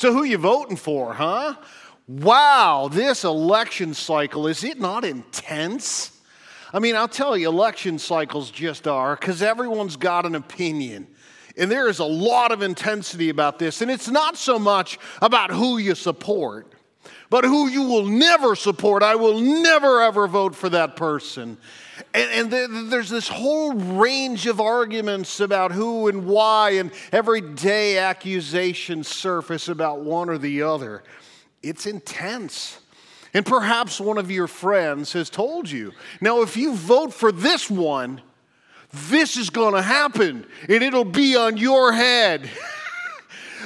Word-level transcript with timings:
So, 0.00 0.14
who 0.14 0.22
you 0.22 0.38
voting 0.38 0.78
for, 0.78 1.12
huh? 1.12 1.56
Wow, 2.08 2.88
this 2.90 3.22
election 3.22 3.92
cycle, 3.92 4.46
is 4.46 4.64
it 4.64 4.80
not 4.80 5.04
intense? 5.04 6.18
I 6.72 6.78
mean, 6.78 6.96
I'll 6.96 7.06
tell 7.06 7.36
you, 7.36 7.50
election 7.50 7.98
cycles 7.98 8.50
just 8.50 8.88
are 8.88 9.14
because 9.14 9.42
everyone's 9.42 9.96
got 9.96 10.24
an 10.24 10.36
opinion. 10.36 11.06
And 11.54 11.70
there 11.70 11.86
is 11.86 11.98
a 11.98 12.06
lot 12.06 12.50
of 12.50 12.62
intensity 12.62 13.28
about 13.28 13.58
this. 13.58 13.82
And 13.82 13.90
it's 13.90 14.08
not 14.08 14.38
so 14.38 14.58
much 14.58 14.98
about 15.20 15.50
who 15.50 15.76
you 15.76 15.94
support, 15.94 16.72
but 17.30 17.44
who 17.44 17.68
you 17.68 17.84
will 17.84 18.04
never 18.04 18.56
support. 18.56 19.02
I 19.02 19.14
will 19.14 19.40
never, 19.40 20.02
ever 20.02 20.26
vote 20.26 20.54
for 20.54 20.68
that 20.68 20.96
person. 20.96 21.56
And, 22.12 22.52
and 22.52 22.90
there's 22.92 23.08
this 23.08 23.28
whole 23.28 23.72
range 23.72 24.46
of 24.46 24.60
arguments 24.60 25.38
about 25.38 25.70
who 25.70 26.08
and 26.08 26.26
why, 26.26 26.70
and 26.70 26.90
everyday 27.12 27.98
accusations 27.98 29.06
surface 29.06 29.68
about 29.68 30.00
one 30.00 30.28
or 30.28 30.38
the 30.38 30.62
other. 30.62 31.04
It's 31.62 31.86
intense. 31.86 32.80
And 33.32 33.46
perhaps 33.46 34.00
one 34.00 34.18
of 34.18 34.30
your 34.30 34.48
friends 34.48 35.12
has 35.12 35.30
told 35.30 35.70
you, 35.70 35.92
now, 36.20 36.42
if 36.42 36.56
you 36.56 36.74
vote 36.74 37.14
for 37.14 37.30
this 37.30 37.70
one, 37.70 38.20
this 38.92 39.36
is 39.36 39.50
going 39.50 39.74
to 39.74 39.82
happen 39.82 40.44
and 40.68 40.82
it'll 40.82 41.04
be 41.04 41.36
on 41.36 41.56
your 41.56 41.92
head. 41.92 42.50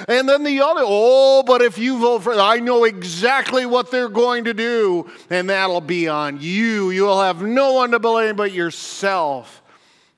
and 0.07 0.27
then 0.27 0.43
the 0.43 0.61
other, 0.61 0.81
oh, 0.83 1.43
but 1.43 1.61
if 1.61 1.77
you 1.77 1.97
vote 1.99 2.23
for, 2.23 2.33
I 2.33 2.59
know 2.59 2.83
exactly 2.83 3.65
what 3.65 3.91
they're 3.91 4.09
going 4.09 4.45
to 4.45 4.53
do 4.53 5.09
and 5.29 5.49
that'll 5.49 5.81
be 5.81 6.07
on 6.07 6.39
you. 6.41 6.91
You'll 6.91 7.21
have 7.21 7.41
no 7.41 7.73
one 7.73 7.91
to 7.91 7.99
blame 7.99 8.35
but 8.35 8.51
yourself 8.51 9.61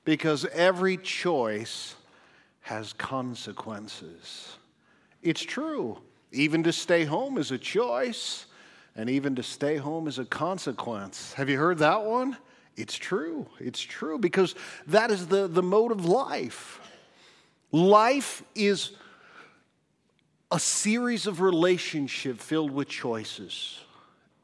because 0.04 0.44
every 0.46 0.96
choice 0.96 1.94
has 2.62 2.92
consequences. 2.92 4.56
It's 5.22 5.42
true. 5.42 5.98
Even 6.32 6.62
to 6.64 6.72
stay 6.72 7.04
home 7.04 7.38
is 7.38 7.50
a 7.50 7.58
choice 7.58 8.46
and 8.96 9.08
even 9.08 9.36
to 9.36 9.42
stay 9.42 9.76
home 9.76 10.08
is 10.08 10.18
a 10.18 10.24
consequence. 10.24 11.32
Have 11.34 11.48
you 11.48 11.56
heard 11.56 11.78
that 11.78 12.04
one? 12.04 12.36
It's 12.76 12.96
true. 12.96 13.46
It's 13.58 13.80
true 13.80 14.18
because 14.18 14.54
that 14.86 15.10
is 15.10 15.26
the, 15.26 15.48
the 15.48 15.62
mode 15.62 15.92
of 15.92 16.04
life. 16.04 16.80
Life 17.72 18.42
is 18.54 18.92
a 20.50 20.58
series 20.58 21.26
of 21.26 21.40
relationships 21.40 22.42
filled 22.42 22.70
with 22.70 22.88
choices. 22.88 23.80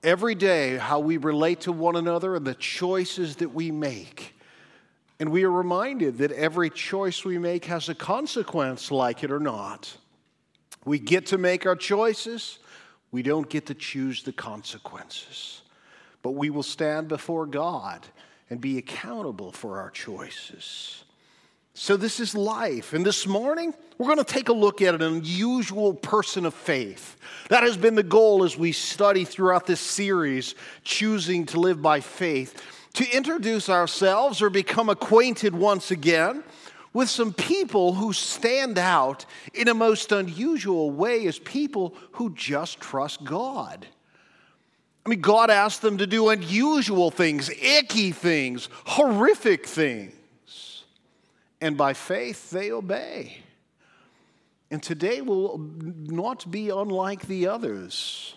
Every 0.02 0.34
day, 0.34 0.77
how 0.77 1.00
we 1.00 1.16
relate 1.16 1.62
to 1.62 1.72
one 1.72 1.96
another 1.96 2.36
and 2.36 2.46
the 2.46 2.55
choices 2.55 3.36
that 3.36 3.55
we 3.55 3.70
make. 3.70 4.34
And 5.19 5.30
we 5.30 5.44
are 5.44 5.50
reminded 5.50 6.19
that 6.19 6.33
every 6.33 6.69
choice 6.69 7.24
we 7.24 7.38
make 7.38 7.64
has 7.66 7.88
a 7.88 7.94
consequence, 7.94 8.91
like 8.91 9.24
it 9.24 9.30
or 9.30 9.41
not. 9.41 9.96
We 10.84 10.98
get 10.98 11.27
to 11.27 11.38
make 11.38 11.64
our 11.64 11.77
choices, 11.77 12.58
we 13.11 13.22
don't 13.22 13.48
get 13.48 13.66
to 13.66 13.74
choose 13.74 14.22
the 14.22 14.33
consequences, 14.33 15.62
but 16.20 16.33
we 16.33 16.50
will 16.50 16.62
stand 16.62 17.08
before 17.08 17.46
God 17.46 18.06
and 18.50 18.61
be 18.61 18.77
accountable 18.77 19.52
for 19.52 19.80
our 19.80 19.89
choices. 19.89 21.03
So, 21.77 21.97
this 21.97 22.20
is 22.20 22.36
life. 22.36 22.92
And 22.92 23.05
this 23.05 23.27
morning, 23.27 23.75
we're 23.98 24.06
going 24.06 24.19
to 24.19 24.25
take 24.25 24.48
a 24.48 24.53
look 24.53 24.80
at 24.80 24.94
an 24.94 25.03
unusual 25.03 25.92
person 25.92 26.47
of 26.47 26.55
faith. 26.55 27.17
That 27.48 27.64
has 27.64 27.77
been 27.77 27.97
the 27.97 28.05
goal 28.05 28.44
as 28.44 28.56
we 28.56 28.70
study 28.70 29.25
throughout 29.25 29.67
this 29.67 29.80
series, 29.80 30.55
Choosing 30.84 31.47
to 31.47 31.58
Live 31.58 31.83
by 31.83 31.98
Faith, 31.98 32.62
to 32.92 33.11
introduce 33.11 33.69
ourselves 33.69 34.41
or 34.41 34.50
become 34.50 34.89
acquainted 34.89 35.52
once 35.52 35.91
again 35.91 36.45
with 36.92 37.11
some 37.11 37.33
people 37.33 37.95
who 37.95 38.12
stand 38.12 38.78
out 38.78 39.27
in 39.52 39.67
a 39.67 39.75
most 39.75 40.12
unusual 40.12 40.92
way 40.92 41.27
as 41.27 41.41
people 41.41 41.97
who 42.12 42.33
just 42.34 42.80
trust 42.80 43.25
God. 43.25 43.84
I 45.05 45.08
mean, 45.08 45.20
God 45.20 45.50
asked 45.50 45.83
them 45.83 45.98
to 45.98 46.06
do 46.06 46.28
unusual 46.28 47.11
things, 47.11 47.50
icky 47.50 48.12
things, 48.12 48.69
horrific 48.84 49.67
things. 49.67 50.12
And 51.64 51.79
by 51.79 51.95
faith, 51.95 52.51
they 52.51 52.70
obey. 52.70 53.39
And 54.70 54.83
today 54.83 55.23
will 55.23 55.57
not 55.57 56.51
be 56.51 56.69
unlike 56.69 57.27
the 57.27 57.48
others. 57.48 58.35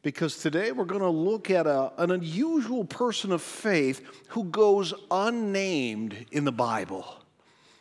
Because 0.00 0.38
today 0.38 0.72
we're 0.72 0.86
going 0.86 1.02
to 1.02 1.10
look 1.10 1.50
at 1.50 1.66
a, 1.66 1.92
an 1.98 2.10
unusual 2.10 2.86
person 2.86 3.30
of 3.30 3.42
faith 3.42 4.00
who 4.28 4.44
goes 4.44 4.94
unnamed 5.10 6.24
in 6.32 6.46
the 6.46 6.50
Bible. 6.52 7.04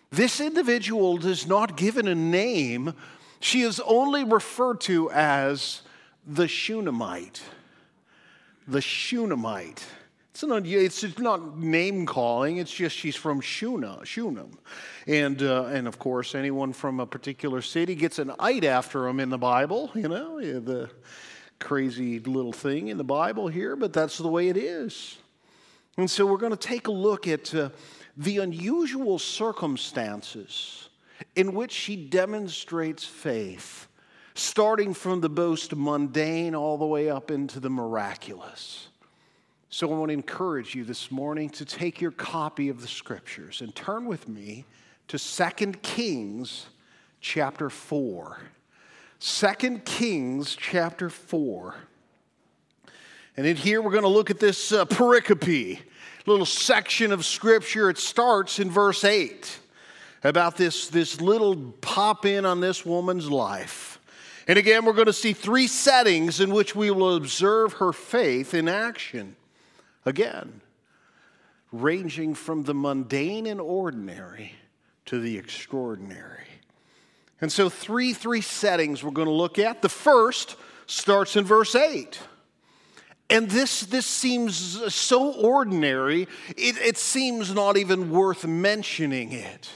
This 0.10 0.42
individual 0.42 1.26
is 1.26 1.48
not 1.48 1.78
given 1.78 2.10
a 2.10 2.16
name, 2.16 2.96
she 3.40 3.62
is 3.62 3.80
only 3.86 4.26
referred 4.26 4.82
to 4.82 5.10
as 5.12 5.84
the 6.28 6.50
Shunammite. 6.50 7.42
The 8.68 8.82
Shunammite. 8.82 9.86
It's, 10.42 11.04
an, 11.04 11.12
it's 11.12 11.20
not 11.20 11.58
name 11.58 12.06
calling, 12.06 12.58
it's 12.58 12.72
just 12.72 12.96
she's 12.96 13.16
from 13.16 13.42
Shuna, 13.42 14.02
Shunam. 14.02 14.58
And, 15.08 15.42
uh, 15.42 15.66
and 15.66 15.88
of 15.88 16.00
course, 16.00 16.36
anyone 16.36 16.72
from 16.74 17.00
a 17.00 17.06
particular 17.06 17.62
city 17.62 17.96
gets 17.96 18.20
an 18.20 18.32
ite 18.40 18.64
after 18.64 19.04
them 19.04 19.20
in 19.20 19.30
the 19.30 19.38
Bible, 19.38 19.92
you 19.96 20.08
know, 20.08 20.40
the 20.40 20.90
crazy 21.60 22.20
little 22.20 22.54
thing 22.54 22.88
in 22.88 22.98
the 22.98 23.04
Bible 23.04 23.48
here, 23.48 23.76
but 23.76 23.92
that's 23.92 24.18
the 24.18 24.28
way 24.28 24.48
it 24.48 24.58
is. 24.58 25.18
And 25.98 26.10
so 26.10 26.26
we're 26.26 26.38
going 26.38 26.52
to 26.52 26.58
take 26.58 26.88
a 26.88 26.92
look 26.92 27.28
at. 27.28 27.54
Uh, 27.54 27.70
the 28.20 28.40
unusual 28.40 29.18
circumstances 29.18 30.90
in 31.36 31.54
which 31.54 31.72
she 31.72 31.96
demonstrates 31.96 33.06
faith, 33.06 33.88
starting 34.36 34.94
from 34.94 35.22
the 35.22 35.30
most 35.30 35.74
mundane 35.74 36.54
all 36.54 36.78
the 36.78 36.86
way 36.86 37.10
up 37.10 37.32
into 37.32 37.62
the 37.62 37.70
miraculous. 37.70 38.89
So 39.72 39.88
I 39.88 39.96
want 39.96 40.10
to 40.10 40.14
encourage 40.14 40.74
you 40.74 40.84
this 40.84 41.12
morning 41.12 41.48
to 41.52 41.64
take 41.64 42.02
your 42.02 42.10
copy 42.10 42.70
of 42.70 42.82
the 42.82 42.88
scriptures 42.88 43.62
and 43.62 43.74
turn 43.76 44.06
with 44.06 44.28
me 44.28 44.66
to 45.10 45.20
2 45.20 45.74
Kings 45.84 46.66
chapter 47.22 47.70
4. 47.70 48.40
2 49.20 49.82
Kings 49.86 50.56
chapter 50.56 51.08
4. 51.08 51.76
And 53.38 53.46
in 53.46 53.56
here 53.56 53.80
we're 53.84 53.92
going 53.92 54.02
to 54.02 54.10
look 54.10 54.32
at 54.32 54.40
this 54.40 54.72
uh, 54.72 54.86
pericope 54.86 55.80
little 56.26 56.48
section 56.48 57.12
of 57.12 57.24
scripture. 57.24 57.92
It 57.92 58.00
starts 58.00 58.58
in 58.58 58.72
verse 58.72 59.04
8 59.04 59.60
about 60.24 60.58
this, 60.58 60.88
this 60.88 61.22
little 61.22 61.56
pop 61.80 62.26
in 62.26 62.44
on 62.44 62.60
this 62.60 62.88
woman's 62.88 63.30
life. 63.30 64.00
And 64.48 64.58
again, 64.58 64.84
we're 64.84 64.94
going 64.94 65.06
to 65.06 65.14
see 65.14 65.34
three 65.34 65.68
settings 65.68 66.40
in 66.40 66.52
which 66.52 66.76
we 66.76 66.90
will 66.90 67.16
observe 67.16 67.74
her 67.74 67.94
faith 67.94 68.56
in 68.56 68.68
action. 68.68 69.36
Again, 70.06 70.62
ranging 71.72 72.34
from 72.34 72.64
the 72.64 72.74
mundane 72.74 73.46
and 73.46 73.62
ordinary 73.62 74.54
to 75.06 75.20
the 75.20 75.38
extraordinary. 75.38 76.46
And 77.42 77.52
so, 77.52 77.70
three, 77.70 78.14
three 78.14 78.42
settings 78.42 79.04
we're 79.04 79.12
going 79.12 79.28
to 79.28 79.34
look 79.34 79.60
at. 79.60 79.82
The 79.82 79.90
first 79.90 80.56
starts 80.88 81.36
in 81.36 81.46
verse 81.46 81.76
8. 81.76 82.20
And 83.30 83.50
this, 83.50 83.82
this 83.82 84.08
seems 84.08 84.94
so 84.94 85.34
ordinary, 85.34 86.24
it, 86.58 86.78
it 86.78 86.98
seems 86.98 87.54
not 87.54 87.78
even 87.78 88.10
worth 88.10 88.46
mentioning 88.46 89.32
it. 89.32 89.70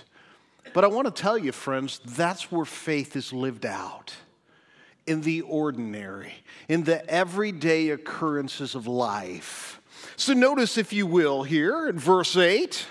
But 0.74 0.84
I 0.84 0.88
want 0.88 1.06
to 1.14 1.22
tell 1.22 1.38
you, 1.38 1.52
friends, 1.52 2.02
that's 2.04 2.52
where 2.52 2.66
faith 2.66 3.16
is 3.16 3.32
lived 3.32 3.66
out 3.66 4.16
in 5.06 5.22
the 5.22 5.42
ordinary, 5.42 6.34
in 6.68 6.84
the 6.84 7.08
everyday 7.08 7.90
occurrences 7.90 8.74
of 8.74 8.88
life. 8.88 9.80
So 10.16 10.34
notice, 10.34 10.78
if 10.78 10.94
you 10.94 11.06
will, 11.08 11.44
here 11.44 11.88
in 11.88 11.98
verse 11.98 12.36
8 12.36 12.86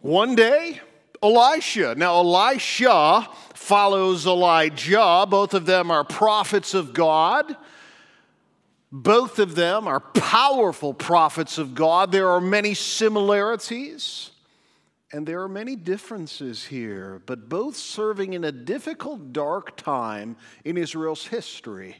one 0.00 0.36
day, 0.36 0.80
Elisha. 1.22 1.94
Now, 1.96 2.20
Elisha 2.20 3.28
follows 3.54 4.26
Elijah. 4.26 5.26
Both 5.28 5.54
of 5.54 5.66
them 5.66 5.90
are 5.90 6.04
prophets 6.04 6.72
of 6.72 6.92
God. 6.92 7.56
Both 8.90 9.38
of 9.38 9.54
them 9.54 9.86
are 9.88 10.00
powerful 10.00 10.94
prophets 10.94 11.58
of 11.58 11.74
God. 11.74 12.12
There 12.12 12.30
are 12.30 12.40
many 12.40 12.74
similarities 12.74 14.30
and 15.12 15.26
there 15.26 15.42
are 15.42 15.48
many 15.48 15.74
differences 15.74 16.66
here, 16.66 17.22
but 17.24 17.48
both 17.48 17.76
serving 17.76 18.34
in 18.34 18.44
a 18.44 18.52
difficult, 18.52 19.32
dark 19.32 19.76
time 19.76 20.36
in 20.64 20.76
Israel's 20.76 21.26
history. 21.26 21.96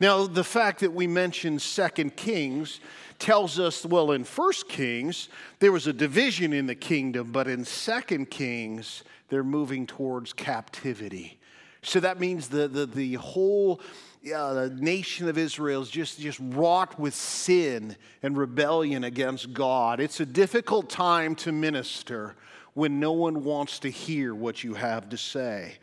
Now, 0.00 0.26
the 0.26 0.44
fact 0.44 0.80
that 0.80 0.92
we 0.92 1.06
mentioned 1.06 1.62
Second 1.62 2.16
Kings 2.16 2.80
tells 3.18 3.58
us, 3.58 3.86
well, 3.86 4.12
in 4.12 4.24
First 4.24 4.68
Kings, 4.68 5.28
there 5.60 5.72
was 5.72 5.86
a 5.86 5.92
division 5.92 6.52
in 6.52 6.66
the 6.66 6.74
kingdom, 6.74 7.30
but 7.32 7.46
in 7.46 7.64
Second 7.64 8.30
Kings, 8.30 9.04
they're 9.28 9.44
moving 9.44 9.86
towards 9.86 10.32
captivity. 10.32 11.38
So 11.82 12.00
that 12.00 12.18
means 12.18 12.48
the, 12.48 12.66
the, 12.66 12.86
the 12.86 13.14
whole 13.14 13.80
yeah, 14.24 14.54
the 14.54 14.70
nation 14.70 15.28
of 15.28 15.36
Israel 15.36 15.82
is 15.82 15.90
just, 15.90 16.18
just 16.18 16.40
wrought 16.40 16.98
with 16.98 17.14
sin 17.14 17.94
and 18.22 18.38
rebellion 18.38 19.04
against 19.04 19.52
God. 19.52 20.00
It's 20.00 20.18
a 20.18 20.24
difficult 20.24 20.88
time 20.88 21.34
to 21.36 21.52
minister 21.52 22.34
when 22.72 22.98
no 22.98 23.12
one 23.12 23.44
wants 23.44 23.78
to 23.80 23.90
hear 23.90 24.34
what 24.34 24.64
you 24.64 24.74
have 24.74 25.10
to 25.10 25.18
say. 25.18 25.74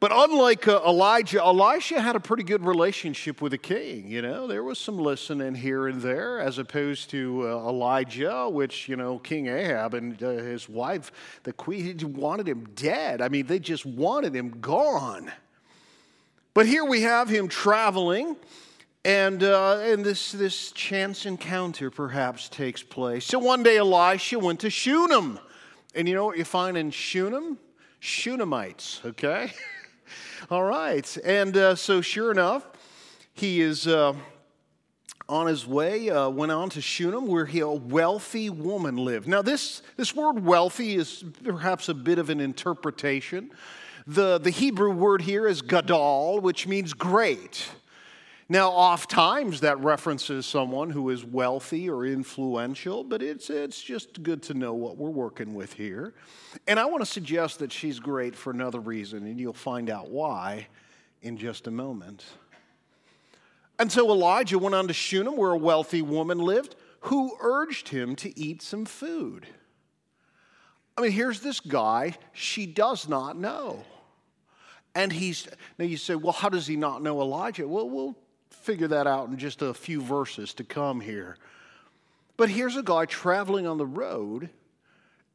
But 0.00 0.12
unlike 0.14 0.66
uh, 0.66 0.80
Elijah, 0.86 1.42
Elisha 1.42 2.00
had 2.00 2.16
a 2.16 2.20
pretty 2.20 2.42
good 2.42 2.64
relationship 2.64 3.42
with 3.42 3.52
the 3.52 3.58
king. 3.58 4.08
You 4.08 4.22
know, 4.22 4.46
there 4.46 4.64
was 4.64 4.78
some 4.78 4.96
listening 4.96 5.54
here 5.54 5.88
and 5.88 6.00
there, 6.00 6.40
as 6.40 6.56
opposed 6.56 7.10
to 7.10 7.46
uh, 7.46 7.68
Elijah, 7.68 8.48
which, 8.48 8.88
you 8.88 8.96
know, 8.96 9.18
King 9.18 9.48
Ahab 9.48 9.92
and 9.92 10.20
uh, 10.22 10.30
his 10.30 10.70
wife, 10.70 11.12
the 11.42 11.52
queen, 11.52 11.98
wanted 12.14 12.48
him 12.48 12.66
dead. 12.74 13.20
I 13.20 13.28
mean, 13.28 13.46
they 13.46 13.58
just 13.58 13.84
wanted 13.84 14.34
him 14.34 14.60
gone. 14.62 15.30
But 16.54 16.64
here 16.64 16.86
we 16.86 17.02
have 17.02 17.28
him 17.28 17.46
traveling, 17.46 18.36
and, 19.04 19.42
uh, 19.42 19.80
and 19.80 20.02
this, 20.02 20.32
this 20.32 20.72
chance 20.72 21.26
encounter 21.26 21.90
perhaps 21.90 22.48
takes 22.48 22.82
place. 22.82 23.26
So 23.26 23.38
one 23.38 23.62
day 23.62 23.76
Elisha 23.76 24.38
went 24.38 24.60
to 24.60 24.70
Shunem. 24.70 25.38
And 25.94 26.08
you 26.08 26.14
know 26.14 26.24
what 26.24 26.38
you 26.38 26.44
find 26.44 26.78
in 26.78 26.90
Shunem? 26.90 27.58
Shunamites, 28.00 29.04
okay? 29.04 29.52
All 30.48 30.62
right. 30.62 31.16
And 31.24 31.56
uh, 31.56 31.74
so, 31.74 32.00
sure 32.00 32.30
enough, 32.30 32.66
he 33.32 33.60
is 33.60 33.86
uh, 33.86 34.14
on 35.28 35.46
his 35.46 35.66
way, 35.66 36.10
uh, 36.10 36.28
went 36.28 36.52
on 36.52 36.70
to 36.70 36.80
Shunem, 36.80 37.26
where 37.26 37.46
he, 37.46 37.60
a 37.60 37.68
wealthy 37.68 38.50
woman 38.50 38.96
lived. 38.96 39.28
Now, 39.28 39.42
this, 39.42 39.82
this 39.96 40.14
word 40.14 40.44
wealthy 40.44 40.96
is 40.96 41.24
perhaps 41.44 41.88
a 41.88 41.94
bit 41.94 42.18
of 42.18 42.30
an 42.30 42.40
interpretation. 42.40 43.50
The, 44.06 44.38
the 44.38 44.50
Hebrew 44.50 44.92
word 44.92 45.22
here 45.22 45.46
is 45.46 45.62
gadol, 45.62 46.40
which 46.40 46.66
means 46.66 46.94
great. 46.94 47.68
Now, 48.52 48.70
oft 48.72 49.08
times 49.08 49.60
that 49.60 49.78
references 49.78 50.44
someone 50.44 50.90
who 50.90 51.10
is 51.10 51.24
wealthy 51.24 51.88
or 51.88 52.04
influential, 52.04 53.04
but 53.04 53.22
it's, 53.22 53.48
it's 53.48 53.80
just 53.80 54.24
good 54.24 54.42
to 54.42 54.54
know 54.54 54.74
what 54.74 54.96
we're 54.96 55.08
working 55.08 55.54
with 55.54 55.72
here. 55.74 56.14
And 56.66 56.80
I 56.80 56.86
want 56.86 57.00
to 57.00 57.06
suggest 57.06 57.60
that 57.60 57.70
she's 57.70 58.00
great 58.00 58.34
for 58.34 58.50
another 58.50 58.80
reason, 58.80 59.24
and 59.24 59.38
you'll 59.38 59.52
find 59.52 59.88
out 59.88 60.10
why 60.10 60.66
in 61.22 61.36
just 61.36 61.68
a 61.68 61.70
moment. 61.70 62.24
And 63.78 63.92
so 63.92 64.10
Elijah 64.10 64.58
went 64.58 64.74
on 64.74 64.88
to 64.88 64.94
Shunem, 64.94 65.36
where 65.36 65.52
a 65.52 65.56
wealthy 65.56 66.02
woman 66.02 66.38
lived, 66.38 66.74
who 67.02 67.36
urged 67.40 67.90
him 67.90 68.16
to 68.16 68.36
eat 68.36 68.62
some 68.62 68.84
food. 68.84 69.46
I 70.98 71.02
mean, 71.02 71.12
here's 71.12 71.38
this 71.38 71.60
guy 71.60 72.16
she 72.32 72.66
does 72.66 73.08
not 73.08 73.38
know. 73.38 73.84
And 74.96 75.12
he's, 75.12 75.46
now 75.78 75.84
you 75.84 75.96
say, 75.96 76.16
well, 76.16 76.32
how 76.32 76.48
does 76.48 76.66
he 76.66 76.74
not 76.74 77.00
know 77.00 77.20
Elijah? 77.20 77.68
Well, 77.68 77.88
we'll 77.88 78.16
figure 78.50 78.88
that 78.88 79.06
out 79.06 79.28
in 79.28 79.38
just 79.38 79.62
a 79.62 79.72
few 79.72 80.00
verses 80.00 80.54
to 80.54 80.64
come 80.64 81.00
here. 81.00 81.36
But 82.36 82.50
here's 82.50 82.76
a 82.76 82.82
guy 82.82 83.06
traveling 83.06 83.66
on 83.66 83.78
the 83.78 83.86
road, 83.86 84.50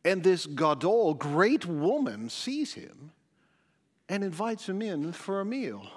and 0.03 0.23
this 0.23 0.45
Gadol, 0.45 1.15
great 1.15 1.65
woman, 1.65 2.29
sees 2.29 2.73
him 2.73 3.11
and 4.09 4.23
invites 4.23 4.69
him 4.69 4.81
in 4.81 5.11
for 5.11 5.39
a 5.39 5.45
meal. 5.45 5.87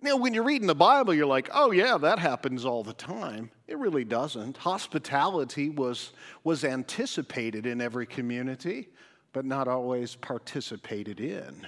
Now, 0.00 0.16
when 0.16 0.34
you're 0.34 0.44
reading 0.44 0.66
the 0.66 0.74
Bible, 0.74 1.14
you're 1.14 1.24
like, 1.24 1.48
oh, 1.54 1.70
yeah, 1.70 1.96
that 1.96 2.18
happens 2.18 2.66
all 2.66 2.84
the 2.84 2.92
time. 2.92 3.50
It 3.66 3.78
really 3.78 4.04
doesn't. 4.04 4.58
Hospitality 4.58 5.70
was, 5.70 6.12
was 6.44 6.62
anticipated 6.62 7.64
in 7.64 7.80
every 7.80 8.04
community, 8.04 8.90
but 9.32 9.46
not 9.46 9.66
always 9.66 10.14
participated 10.14 11.20
in. 11.20 11.66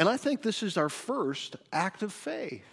And 0.00 0.08
I 0.08 0.16
think 0.16 0.40
this 0.40 0.62
is 0.62 0.78
our 0.78 0.88
first 0.88 1.56
act 1.74 2.02
of 2.02 2.10
faith. 2.10 2.64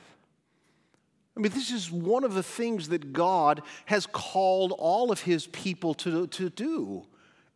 I 1.35 1.41
mean, 1.41 1.51
this 1.51 1.71
is 1.71 1.91
one 1.91 2.23
of 2.23 2.33
the 2.33 2.41
things 2.41 2.87
that 2.87 3.11
God 3.11 3.63
has 3.85 4.05
called 4.05 4.71
all 4.71 5.11
of 5.11 5.19
his 5.19 5.45
people 5.47 5.93
to, 5.95 6.27
to 6.27 6.49
do 6.49 7.05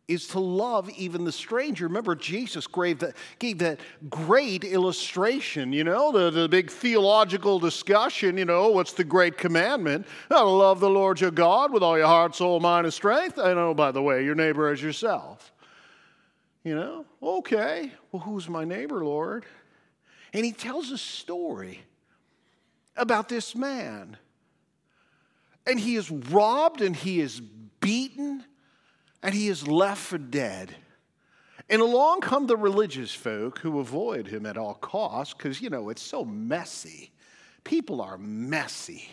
is 0.06 0.26
to 0.28 0.40
love 0.40 0.90
even 0.90 1.24
the 1.24 1.32
stranger. 1.32 1.86
Remember, 1.86 2.14
Jesus 2.14 2.66
gave 2.66 2.98
that, 2.98 3.16
gave 3.38 3.60
that 3.60 3.80
great 4.10 4.62
illustration, 4.62 5.72
you 5.72 5.84
know, 5.84 6.12
the, 6.12 6.30
the 6.30 6.50
big 6.50 6.70
theological 6.70 7.58
discussion, 7.58 8.36
you 8.36 8.44
know, 8.44 8.68
what's 8.68 8.92
the 8.92 9.04
great 9.04 9.38
commandment? 9.38 10.06
To 10.30 10.42
love 10.44 10.80
the 10.80 10.90
Lord 10.90 11.18
your 11.18 11.30
God 11.30 11.72
with 11.72 11.82
all 11.82 11.96
your 11.96 12.08
heart, 12.08 12.34
soul, 12.34 12.60
mind, 12.60 12.84
and 12.84 12.92
strength. 12.92 13.38
I 13.38 13.54
know, 13.54 13.72
by 13.72 13.90
the 13.90 14.02
way, 14.02 14.22
your 14.22 14.34
neighbor 14.34 14.68
as 14.68 14.82
yourself. 14.82 15.50
You 16.62 16.76
know, 16.76 17.06
okay, 17.22 17.90
well, 18.12 18.22
who's 18.22 18.50
my 18.50 18.64
neighbor, 18.64 19.02
Lord? 19.02 19.46
And 20.32 20.44
he 20.44 20.52
tells 20.52 20.90
a 20.90 20.98
story 20.98 21.80
about 22.96 23.28
this 23.28 23.54
man. 23.54 24.16
And 25.66 25.78
he 25.78 25.96
is 25.96 26.10
robbed 26.10 26.80
and 26.80 26.96
he 26.96 27.20
is 27.20 27.40
beaten 27.40 28.44
and 29.22 29.34
he 29.34 29.48
is 29.48 29.66
left 29.68 30.00
for 30.00 30.18
dead. 30.18 30.74
And 31.68 31.80
along 31.80 32.22
come 32.22 32.46
the 32.46 32.56
religious 32.56 33.14
folk 33.14 33.58
who 33.60 33.78
avoid 33.78 34.26
him 34.26 34.46
at 34.46 34.58
all 34.58 34.74
costs 34.74 35.32
because, 35.34 35.60
you 35.60 35.70
know, 35.70 35.90
it's 35.90 36.02
so 36.02 36.24
messy. 36.24 37.12
People 37.64 38.00
are 38.00 38.18
messy. 38.18 39.08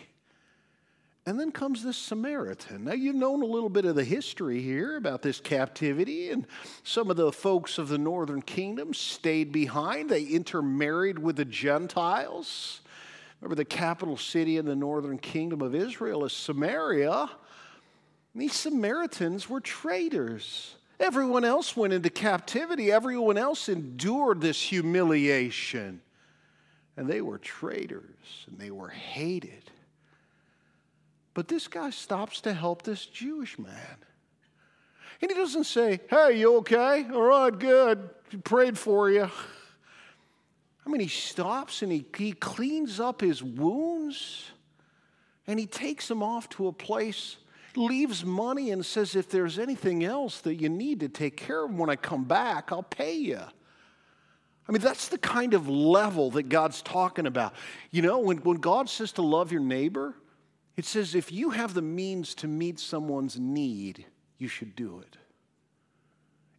And 1.30 1.38
then 1.38 1.52
comes 1.52 1.84
this 1.84 1.96
Samaritan. 1.96 2.86
Now, 2.86 2.94
you've 2.94 3.14
known 3.14 3.40
a 3.40 3.46
little 3.46 3.68
bit 3.68 3.84
of 3.84 3.94
the 3.94 4.02
history 4.02 4.60
here 4.60 4.96
about 4.96 5.22
this 5.22 5.38
captivity, 5.38 6.30
and 6.30 6.44
some 6.82 7.08
of 7.08 7.16
the 7.16 7.30
folks 7.30 7.78
of 7.78 7.86
the 7.86 7.98
northern 7.98 8.42
kingdom 8.42 8.92
stayed 8.92 9.52
behind. 9.52 10.10
They 10.10 10.24
intermarried 10.24 11.20
with 11.20 11.36
the 11.36 11.44
Gentiles. 11.44 12.80
Remember, 13.40 13.54
the 13.54 13.64
capital 13.64 14.16
city 14.16 14.56
in 14.56 14.66
the 14.66 14.74
northern 14.74 15.18
kingdom 15.18 15.62
of 15.62 15.72
Israel 15.72 16.24
is 16.24 16.32
Samaria. 16.32 17.30
these 18.34 18.54
Samaritans 18.54 19.48
were 19.48 19.60
traitors. 19.60 20.74
Everyone 20.98 21.44
else 21.44 21.76
went 21.76 21.92
into 21.92 22.10
captivity, 22.10 22.90
everyone 22.90 23.38
else 23.38 23.68
endured 23.68 24.40
this 24.40 24.60
humiliation. 24.60 26.00
And 26.96 27.06
they 27.06 27.20
were 27.20 27.38
traitors, 27.38 28.46
and 28.48 28.58
they 28.58 28.72
were 28.72 28.88
hated. 28.88 29.70
But 31.34 31.48
this 31.48 31.68
guy 31.68 31.90
stops 31.90 32.40
to 32.42 32.52
help 32.52 32.82
this 32.82 33.06
Jewish 33.06 33.58
man. 33.58 33.96
And 35.22 35.30
he 35.30 35.36
doesn't 35.36 35.64
say, 35.64 36.00
Hey, 36.08 36.38
you 36.38 36.56
okay? 36.58 37.06
All 37.12 37.22
right, 37.22 37.56
good. 37.56 38.10
Prayed 38.44 38.78
for 38.78 39.10
you. 39.10 39.30
I 40.84 40.88
mean, 40.88 41.00
he 41.00 41.08
stops 41.08 41.82
and 41.82 41.92
he, 41.92 42.04
he 42.16 42.32
cleans 42.32 43.00
up 43.00 43.20
his 43.20 43.42
wounds 43.42 44.50
and 45.46 45.58
he 45.58 45.66
takes 45.66 46.10
him 46.10 46.22
off 46.22 46.48
to 46.50 46.68
a 46.68 46.72
place, 46.72 47.36
leaves 47.76 48.24
money, 48.24 48.70
and 48.70 48.84
says, 48.84 49.14
If 49.14 49.28
there's 49.28 49.58
anything 49.58 50.04
else 50.04 50.40
that 50.40 50.54
you 50.54 50.68
need 50.68 51.00
to 51.00 51.08
take 51.08 51.36
care 51.36 51.64
of 51.64 51.74
when 51.74 51.90
I 51.90 51.96
come 51.96 52.24
back, 52.24 52.72
I'll 52.72 52.82
pay 52.82 53.14
you. 53.14 53.40
I 54.68 54.72
mean, 54.72 54.82
that's 54.82 55.08
the 55.08 55.18
kind 55.18 55.54
of 55.54 55.68
level 55.68 56.30
that 56.32 56.44
God's 56.44 56.80
talking 56.82 57.26
about. 57.26 57.54
You 57.90 58.02
know, 58.02 58.20
when, 58.20 58.38
when 58.38 58.58
God 58.58 58.88
says 58.88 59.12
to 59.12 59.22
love 59.22 59.50
your 59.50 59.60
neighbor, 59.60 60.14
it 60.76 60.84
says 60.84 61.14
if 61.14 61.30
you 61.32 61.50
have 61.50 61.74
the 61.74 61.82
means 61.82 62.34
to 62.36 62.48
meet 62.48 62.78
someone's 62.78 63.38
need, 63.38 64.06
you 64.38 64.48
should 64.48 64.74
do 64.74 65.00
it. 65.00 65.16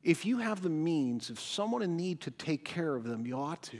If 0.03 0.25
you 0.25 0.39
have 0.39 0.61
the 0.61 0.69
means, 0.69 1.29
if 1.29 1.39
someone 1.39 1.81
in 1.81 1.95
need 1.95 2.21
to 2.21 2.31
take 2.31 2.65
care 2.65 2.95
of 2.95 3.03
them, 3.03 3.25
you 3.25 3.35
ought 3.35 3.61
to. 3.63 3.79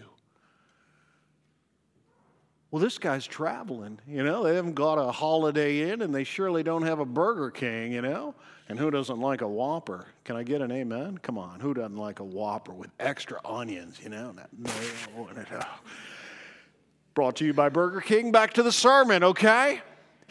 Well, 2.69 2.81
this 2.81 2.97
guy's 2.97 3.27
traveling, 3.27 3.99
you 4.07 4.23
know, 4.23 4.43
they 4.43 4.55
haven't 4.55 4.75
got 4.75 4.97
a 4.97 5.11
Holiday 5.11 5.91
Inn 5.91 6.01
and 6.01 6.15
they 6.15 6.23
surely 6.23 6.63
don't 6.63 6.83
have 6.83 6.99
a 6.99 7.05
Burger 7.05 7.51
King, 7.51 7.91
you 7.91 8.01
know. 8.01 8.33
And 8.69 8.79
who 8.79 8.89
doesn't 8.89 9.19
like 9.19 9.41
a 9.41 9.47
Whopper? 9.47 10.07
Can 10.23 10.37
I 10.37 10.43
get 10.43 10.61
an 10.61 10.71
amen? 10.71 11.17
Come 11.17 11.37
on, 11.37 11.59
who 11.59 11.73
doesn't 11.73 11.97
like 11.97 12.21
a 12.21 12.23
Whopper 12.23 12.71
with 12.71 12.89
extra 12.97 13.41
onions, 13.43 13.99
you 14.01 14.07
know? 14.07 14.33
Oh. 15.17 15.29
Brought 17.13 17.35
to 17.37 17.45
you 17.45 17.53
by 17.53 17.67
Burger 17.67 17.99
King. 17.99 18.31
Back 18.31 18.53
to 18.53 18.63
the 18.63 18.71
sermon, 18.71 19.21
okay? 19.25 19.81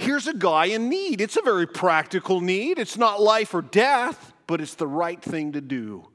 Here's 0.01 0.27
a 0.27 0.35
guy 0.35 0.67
in 0.67 0.89
need. 0.89 1.21
It's 1.21 1.37
a 1.37 1.43
very 1.43 1.67
practical 1.67 2.41
need. 2.41 2.79
It's 2.79 2.97
not 2.97 3.21
life 3.21 3.55
or 3.55 3.63
death, 3.63 4.33
but 4.47 4.61
it's 4.61 4.75
the 4.75 4.87
right 4.87 5.21
thing 5.21 5.53
to 5.53 5.61
do. 5.61 6.09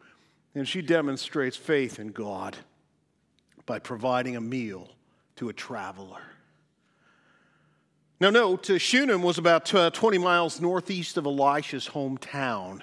And 0.56 0.68
she 0.68 0.82
demonstrates 0.82 1.56
faith 1.56 2.00
in 2.00 2.08
God 2.08 2.58
by 3.66 3.80
providing 3.80 4.36
a 4.36 4.42
meal 4.42 4.90
to 5.38 5.50
a 5.50 5.54
traveler. 5.54 6.22
Now, 8.20 8.30
note, 8.30 8.70
uh, 8.70 8.78
Shunem 8.78 9.22
was 9.22 9.38
about 9.38 9.74
uh, 9.74 9.90
20 9.90 10.18
miles 10.18 10.62
northeast 10.62 11.18
of 11.18 11.26
Elisha's 11.26 11.88
hometown. 11.90 12.82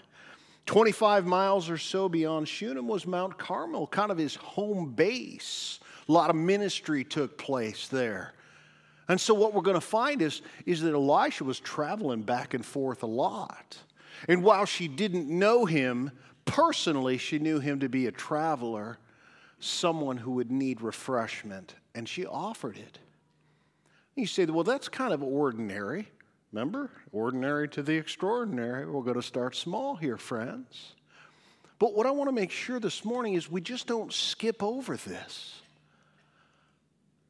25 0.66 1.26
miles 1.26 1.70
or 1.70 1.78
so 1.78 2.08
beyond 2.08 2.46
Shunem 2.46 2.86
was 2.86 3.06
Mount 3.06 3.38
Carmel, 3.38 3.86
kind 3.86 4.12
of 4.12 4.18
his 4.18 4.36
home 4.36 4.92
base. 4.92 5.80
A 6.08 6.12
lot 6.12 6.30
of 6.30 6.36
ministry 6.36 7.02
took 7.02 7.38
place 7.38 7.88
there. 7.88 8.34
And 9.12 9.20
so, 9.20 9.34
what 9.34 9.52
we're 9.52 9.60
going 9.60 9.74
to 9.74 9.80
find 9.82 10.22
is, 10.22 10.40
is 10.64 10.80
that 10.80 10.94
Elisha 10.94 11.44
was 11.44 11.60
traveling 11.60 12.22
back 12.22 12.54
and 12.54 12.64
forth 12.64 13.02
a 13.02 13.06
lot. 13.06 13.76
And 14.26 14.42
while 14.42 14.64
she 14.64 14.88
didn't 14.88 15.28
know 15.28 15.66
him 15.66 16.12
personally, 16.46 17.18
she 17.18 17.38
knew 17.38 17.60
him 17.60 17.80
to 17.80 17.90
be 17.90 18.06
a 18.06 18.10
traveler, 18.10 18.96
someone 19.60 20.16
who 20.16 20.30
would 20.30 20.50
need 20.50 20.80
refreshment, 20.80 21.74
and 21.94 22.08
she 22.08 22.24
offered 22.24 22.78
it. 22.78 23.00
You 24.14 24.24
say, 24.24 24.46
well, 24.46 24.64
that's 24.64 24.88
kind 24.88 25.12
of 25.12 25.22
ordinary. 25.22 26.08
Remember? 26.50 26.90
Ordinary 27.12 27.68
to 27.68 27.82
the 27.82 27.92
extraordinary. 27.92 28.86
We're 28.86 29.02
going 29.02 29.20
to 29.20 29.22
start 29.22 29.54
small 29.54 29.94
here, 29.94 30.16
friends. 30.16 30.94
But 31.78 31.92
what 31.92 32.06
I 32.06 32.12
want 32.12 32.28
to 32.28 32.34
make 32.34 32.50
sure 32.50 32.80
this 32.80 33.04
morning 33.04 33.34
is 33.34 33.50
we 33.50 33.60
just 33.60 33.86
don't 33.86 34.10
skip 34.10 34.62
over 34.62 34.96
this. 34.96 35.60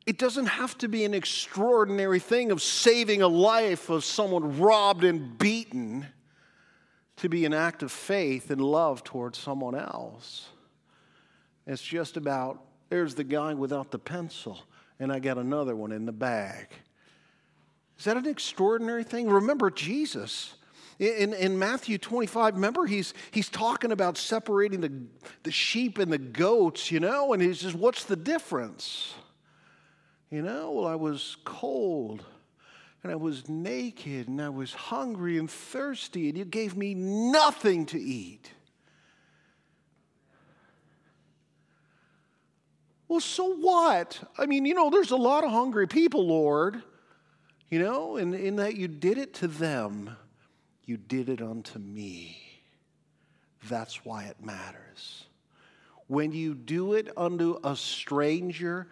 It 0.05 0.19
doesn't 0.19 0.47
have 0.47 0.77
to 0.79 0.89
be 0.89 1.05
an 1.05 1.15
extraordinary 1.15 2.19
thing 2.19 2.51
of 2.51 2.61
saving 2.61 3.23
a 3.23 3.29
life 3.29 3.89
of 3.89 4.05
someone 4.05 4.59
robbed 4.59 5.05
and 5.05 5.39
beaten 5.39 6.07
to 7.17 7.29
be 7.29 7.45
an 7.45 7.55
act 7.55 7.85
of 7.85 7.93
faith 7.93 8.51
and 8.51 8.61
love 8.61 9.05
towards 9.05 9.39
someone 9.39 9.77
else. 9.77 10.49
It's 11.67 11.83
just 11.83 12.17
about 12.17 12.61
there's 12.89 13.15
the 13.15 13.25
guy 13.25 13.55
without 13.55 13.91
the 13.91 13.99
pencil, 13.99 14.59
and 14.99 15.13
I 15.13 15.21
got 15.21 15.39
another 15.39 15.77
one 15.77 15.93
in 15.93 16.05
the 16.05 16.13
bag. 16.13 16.67
Is 17.99 18.05
that 18.05 18.17
an 18.17 18.27
extraordinary 18.27 19.05
thing? 19.05 19.31
Remember 19.31 19.71
Jesus. 19.71 20.55
In, 20.99 21.33
in 21.33 21.59
Matthew 21.59 21.99
25, 21.99 22.55
remember 22.55 22.87
he's, 22.87 23.15
he's 23.31 23.49
talking 23.49 23.93
about 23.93 24.19
separating 24.19 24.81
the, 24.81 24.93
the 25.45 25.51
sheep 25.51 25.99
and 25.99 26.13
the 26.13 26.19
goats, 26.19 26.91
you 26.91 27.01
know, 27.01 27.33
and 27.33 27.41
he 27.41 27.55
says, 27.55 27.75
What's 27.75 28.05
the 28.05 28.17
difference? 28.17 29.15
You 30.33 30.41
know, 30.41 30.71
well, 30.71 30.87
I 30.87 30.95
was 30.95 31.37
cold 31.45 32.25
and 33.03 33.13
I 33.13 33.17
was 33.17 33.51
naked 33.51 34.29
and 34.29 34.41
I 34.41 34.49
was 34.49 34.73
hungry 34.73 35.37
and 35.37 35.51
thirsty, 35.51 36.31
and 36.31 36.39
you 36.39 36.47
gave 36.47 36.75
me 36.75 36.95
nothing 36.95 37.85
to 37.87 38.01
eat. 38.01 38.51
Well, 43.09 43.21
so 43.21 43.55
what? 43.57 44.27
I 44.39 44.47
mean, 44.47 44.65
you 44.65 44.73
know, 44.73 44.89
there's 44.89 45.11
a 45.11 45.17
lot 45.17 45.45
of 45.45 45.51
hungry 45.51 45.87
people, 45.87 46.27
Lord. 46.27 46.83
You 47.69 47.81
know, 47.81 48.17
and 48.17 48.35
in 48.35 48.57
that 48.57 48.75
you 48.75 48.89
did 48.89 49.19
it 49.19 49.35
to 49.35 49.49
them, 49.49 50.17
you 50.87 50.97
did 50.97 51.29
it 51.29 51.43
unto 51.43 51.79
me. 51.79 52.39
That's 53.69 54.03
why 54.03 54.25
it 54.25 54.43
matters. 54.43 55.25
When 56.07 56.33
you 56.33 56.55
do 56.55 56.95
it 56.95 57.11
unto 57.19 57.59
a 57.63 57.77
stranger, 57.77 58.89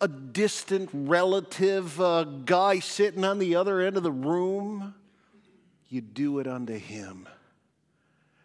a 0.00 0.08
distant 0.08 0.90
relative, 0.92 1.98
a 2.00 2.26
guy 2.44 2.78
sitting 2.78 3.24
on 3.24 3.38
the 3.38 3.56
other 3.56 3.80
end 3.80 3.96
of 3.96 4.02
the 4.02 4.12
room, 4.12 4.94
you 5.88 6.00
do 6.00 6.38
it 6.40 6.46
unto 6.46 6.76
him. 6.76 7.28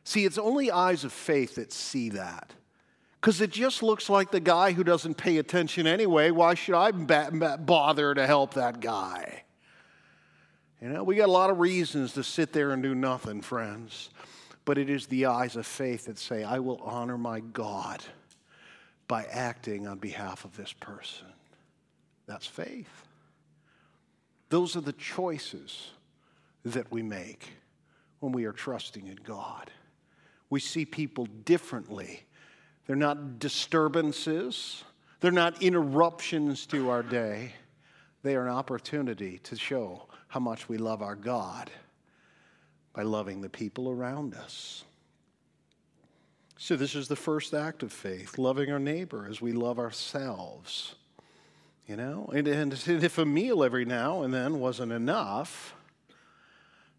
See, 0.04 0.26
it's 0.26 0.38
only 0.38 0.72
eyes 0.72 1.04
of 1.04 1.12
faith 1.12 1.56
that 1.56 1.72
see 1.72 2.10
that. 2.10 2.54
Because 3.20 3.42
it 3.42 3.52
just 3.52 3.84
looks 3.84 4.10
like 4.10 4.32
the 4.32 4.40
guy 4.40 4.72
who 4.72 4.84
doesn't 4.84 5.16
pay 5.16 5.38
attention 5.40 5.86
anyway. 5.86 6.32
Why 6.32 6.54
should 6.54 6.76
I 6.76 6.92
bother 6.92 8.14
to 8.14 8.26
help 8.26 8.54
that 8.54 8.80
guy? 8.80 9.44
You 10.82 10.88
know, 10.88 11.04
we 11.04 11.16
got 11.16 11.28
a 11.28 11.32
lot 11.32 11.50
of 11.50 11.60
reasons 11.60 12.14
to 12.14 12.24
sit 12.24 12.54
there 12.54 12.72
and 12.72 12.82
do 12.82 12.96
nothing, 12.96 13.42
friends. 13.42 14.10
But 14.64 14.78
it 14.78 14.90
is 14.90 15.08
the 15.08 15.26
eyes 15.26 15.58
of 15.58 15.66
faith 15.66 16.06
that 16.06 16.18
say, 16.18 16.44
I 16.44 16.60
will 16.60 16.78
honor 16.78 17.18
my 17.18 17.42
God 17.42 18.02
by 19.08 19.26
acting 19.26 19.88
on 19.88 19.98
behalf 19.98 20.46
of 20.46 20.56
this 20.56 20.72
person. 20.72 21.28
That's 22.30 22.46
faith. 22.46 23.08
Those 24.50 24.76
are 24.76 24.82
the 24.82 24.94
choices 24.94 25.90
that 26.64 26.92
we 26.92 27.02
make 27.02 27.50
when 28.20 28.32
we 28.32 28.46
are 28.46 28.52
trusting 28.52 29.08
in 29.08 29.18
God. 29.24 29.72
We 30.52 30.60
see 30.60 30.86
people 30.86 31.26
differently. 31.26 32.22
They're 32.86 32.96
not 32.96 33.40
disturbances, 33.40 34.84
they're 35.22 35.32
not 35.32 35.64
interruptions 35.64 36.68
to 36.68 36.92
our 36.92 37.02
day. 37.02 37.54
They 38.22 38.36
are 38.36 38.46
an 38.46 38.54
opportunity 38.54 39.40
to 39.40 39.56
show 39.56 40.08
how 40.28 40.40
much 40.40 40.70
we 40.70 40.78
love 40.78 41.02
our 41.02 41.16
God 41.16 41.72
by 42.94 43.04
loving 43.04 43.42
the 43.42 43.50
people 43.50 43.90
around 43.90 44.36
us. 44.36 44.84
So, 46.58 46.76
this 46.76 46.94
is 46.94 47.08
the 47.08 47.16
first 47.16 47.54
act 47.54 47.82
of 47.82 47.92
faith 47.92 48.38
loving 48.38 48.72
our 48.72 48.80
neighbor 48.80 49.26
as 49.28 49.42
we 49.42 49.52
love 49.52 49.80
ourselves. 49.80 50.96
You 51.90 51.96
know, 51.96 52.30
and, 52.32 52.48
and 52.48 52.72
if 52.72 53.18
a 53.18 53.26
meal 53.26 53.64
every 53.64 53.84
now 53.84 54.22
and 54.22 54.32
then 54.32 54.60
wasn't 54.60 54.92
enough, 54.92 55.74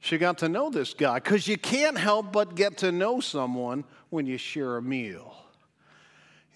she 0.01 0.19
got 0.19 0.39
to 0.39 0.49
know 0.49 0.69
this 0.69 0.95
guy 0.95 1.21
because 1.21 1.47
you 1.47 1.57
can't 1.57 1.97
help 1.97 2.33
but 2.33 2.57
get 2.57 2.79
to 2.79 2.91
know 2.91 3.21
someone 3.21 3.85
when 4.09 4.27
you 4.27 4.37
share 4.37 4.79
a 4.79 4.83
meal. 4.83 5.37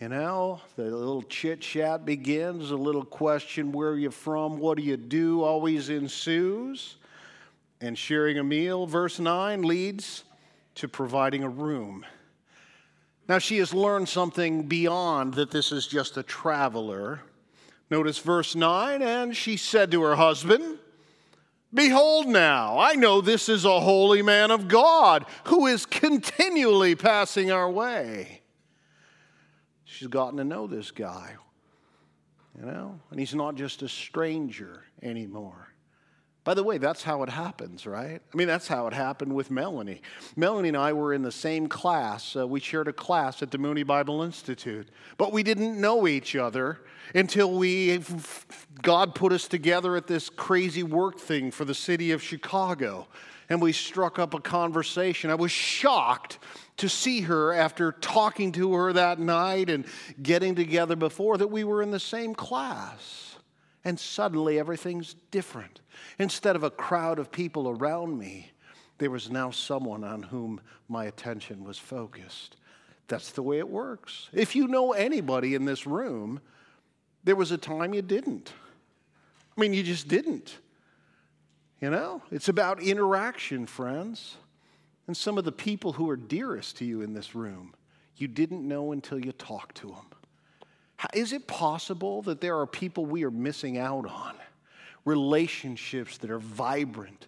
You 0.00 0.08
know, 0.08 0.60
the 0.74 0.82
little 0.82 1.22
chit 1.22 1.60
chat 1.60 2.04
begins, 2.04 2.72
a 2.72 2.76
little 2.76 3.04
question, 3.04 3.70
where 3.70 3.90
are 3.90 3.98
you 3.98 4.10
from, 4.10 4.58
what 4.58 4.78
do 4.78 4.82
you 4.82 4.96
do, 4.96 5.44
always 5.44 5.88
ensues. 5.88 6.96
And 7.80 7.96
sharing 7.96 8.38
a 8.38 8.44
meal, 8.44 8.84
verse 8.84 9.20
9, 9.20 9.62
leads 9.62 10.24
to 10.74 10.88
providing 10.88 11.44
a 11.44 11.48
room. 11.48 12.04
Now, 13.28 13.38
she 13.38 13.58
has 13.58 13.72
learned 13.72 14.08
something 14.08 14.64
beyond 14.64 15.34
that 15.34 15.52
this 15.52 15.70
is 15.70 15.86
just 15.86 16.16
a 16.16 16.24
traveler. 16.24 17.20
Notice 17.90 18.18
verse 18.18 18.54
9, 18.54 19.02
and 19.02 19.36
she 19.36 19.56
said 19.56 19.90
to 19.90 20.02
her 20.02 20.16
husband, 20.16 20.78
Behold 21.72 22.28
now, 22.28 22.78
I 22.78 22.94
know 22.94 23.20
this 23.20 23.48
is 23.48 23.64
a 23.64 23.80
holy 23.80 24.22
man 24.22 24.50
of 24.50 24.68
God 24.68 25.26
who 25.44 25.66
is 25.66 25.86
continually 25.86 26.94
passing 26.94 27.50
our 27.50 27.68
way. 27.68 28.42
She's 29.84 30.08
gotten 30.08 30.38
to 30.38 30.44
know 30.44 30.66
this 30.66 30.90
guy, 30.90 31.34
you 32.58 32.64
know, 32.64 33.00
and 33.10 33.18
he's 33.18 33.34
not 33.34 33.56
just 33.56 33.82
a 33.82 33.88
stranger 33.88 34.84
anymore. 35.02 35.73
By 36.44 36.52
the 36.52 36.62
way, 36.62 36.76
that's 36.76 37.02
how 37.02 37.22
it 37.22 37.30
happens, 37.30 37.86
right? 37.86 38.20
I 38.32 38.36
mean, 38.36 38.46
that's 38.46 38.68
how 38.68 38.86
it 38.86 38.92
happened 38.92 39.34
with 39.34 39.50
Melanie. 39.50 40.02
Melanie 40.36 40.68
and 40.68 40.76
I 40.76 40.92
were 40.92 41.14
in 41.14 41.22
the 41.22 41.32
same 41.32 41.68
class. 41.68 42.36
Uh, 42.36 42.46
we 42.46 42.60
shared 42.60 42.86
a 42.86 42.92
class 42.92 43.42
at 43.42 43.50
the 43.50 43.56
Moody 43.56 43.82
Bible 43.82 44.22
Institute, 44.22 44.88
but 45.16 45.32
we 45.32 45.42
didn't 45.42 45.80
know 45.80 46.06
each 46.06 46.36
other 46.36 46.80
until 47.14 47.50
we 47.50 47.98
God 48.82 49.14
put 49.14 49.32
us 49.32 49.48
together 49.48 49.96
at 49.96 50.06
this 50.06 50.28
crazy 50.28 50.82
work 50.82 51.18
thing 51.18 51.50
for 51.50 51.64
the 51.64 51.74
city 51.74 52.12
of 52.12 52.22
Chicago, 52.22 53.08
and 53.48 53.62
we 53.62 53.72
struck 53.72 54.18
up 54.18 54.34
a 54.34 54.40
conversation. 54.40 55.30
I 55.30 55.36
was 55.36 55.50
shocked 55.50 56.38
to 56.76 56.90
see 56.90 57.22
her 57.22 57.54
after 57.54 57.92
talking 57.92 58.52
to 58.52 58.74
her 58.74 58.92
that 58.92 59.18
night 59.18 59.70
and 59.70 59.86
getting 60.22 60.54
together 60.54 60.96
before 60.96 61.38
that 61.38 61.48
we 61.48 61.64
were 61.64 61.80
in 61.80 61.90
the 61.90 62.00
same 62.00 62.34
class 62.34 63.33
and 63.84 63.98
suddenly 64.00 64.58
everything's 64.58 65.14
different. 65.30 65.80
Instead 66.18 66.56
of 66.56 66.62
a 66.62 66.70
crowd 66.70 67.18
of 67.18 67.30
people 67.30 67.68
around 67.68 68.18
me, 68.18 68.50
there 68.98 69.10
was 69.10 69.30
now 69.30 69.50
someone 69.50 70.04
on 70.04 70.22
whom 70.22 70.60
my 70.88 71.04
attention 71.04 71.64
was 71.64 71.78
focused. 71.78 72.56
That's 73.08 73.32
the 73.32 73.42
way 73.42 73.58
it 73.58 73.68
works. 73.68 74.28
If 74.32 74.56
you 74.56 74.66
know 74.66 74.92
anybody 74.92 75.54
in 75.54 75.64
this 75.64 75.86
room, 75.86 76.40
there 77.24 77.36
was 77.36 77.50
a 77.50 77.58
time 77.58 77.92
you 77.92 78.02
didn't. 78.02 78.52
I 79.56 79.60
mean, 79.60 79.74
you 79.74 79.82
just 79.82 80.08
didn't. 80.08 80.58
You 81.80 81.90
know, 81.90 82.22
it's 82.30 82.48
about 82.48 82.80
interaction, 82.82 83.66
friends. 83.66 84.36
And 85.06 85.16
some 85.16 85.36
of 85.36 85.44
the 85.44 85.52
people 85.52 85.92
who 85.92 86.08
are 86.08 86.16
dearest 86.16 86.78
to 86.78 86.84
you 86.84 87.02
in 87.02 87.12
this 87.12 87.34
room, 87.34 87.74
you 88.16 88.26
didn't 88.26 88.66
know 88.66 88.92
until 88.92 89.18
you 89.18 89.32
talked 89.32 89.76
to 89.78 89.88
them. 89.88 90.06
Is 91.12 91.32
it 91.32 91.46
possible 91.46 92.22
that 92.22 92.40
there 92.40 92.58
are 92.58 92.66
people 92.66 93.04
we 93.04 93.24
are 93.24 93.30
missing 93.30 93.78
out 93.78 94.06
on? 94.06 94.34
Relationships 95.04 96.18
that 96.18 96.30
are 96.30 96.38
vibrant, 96.38 97.26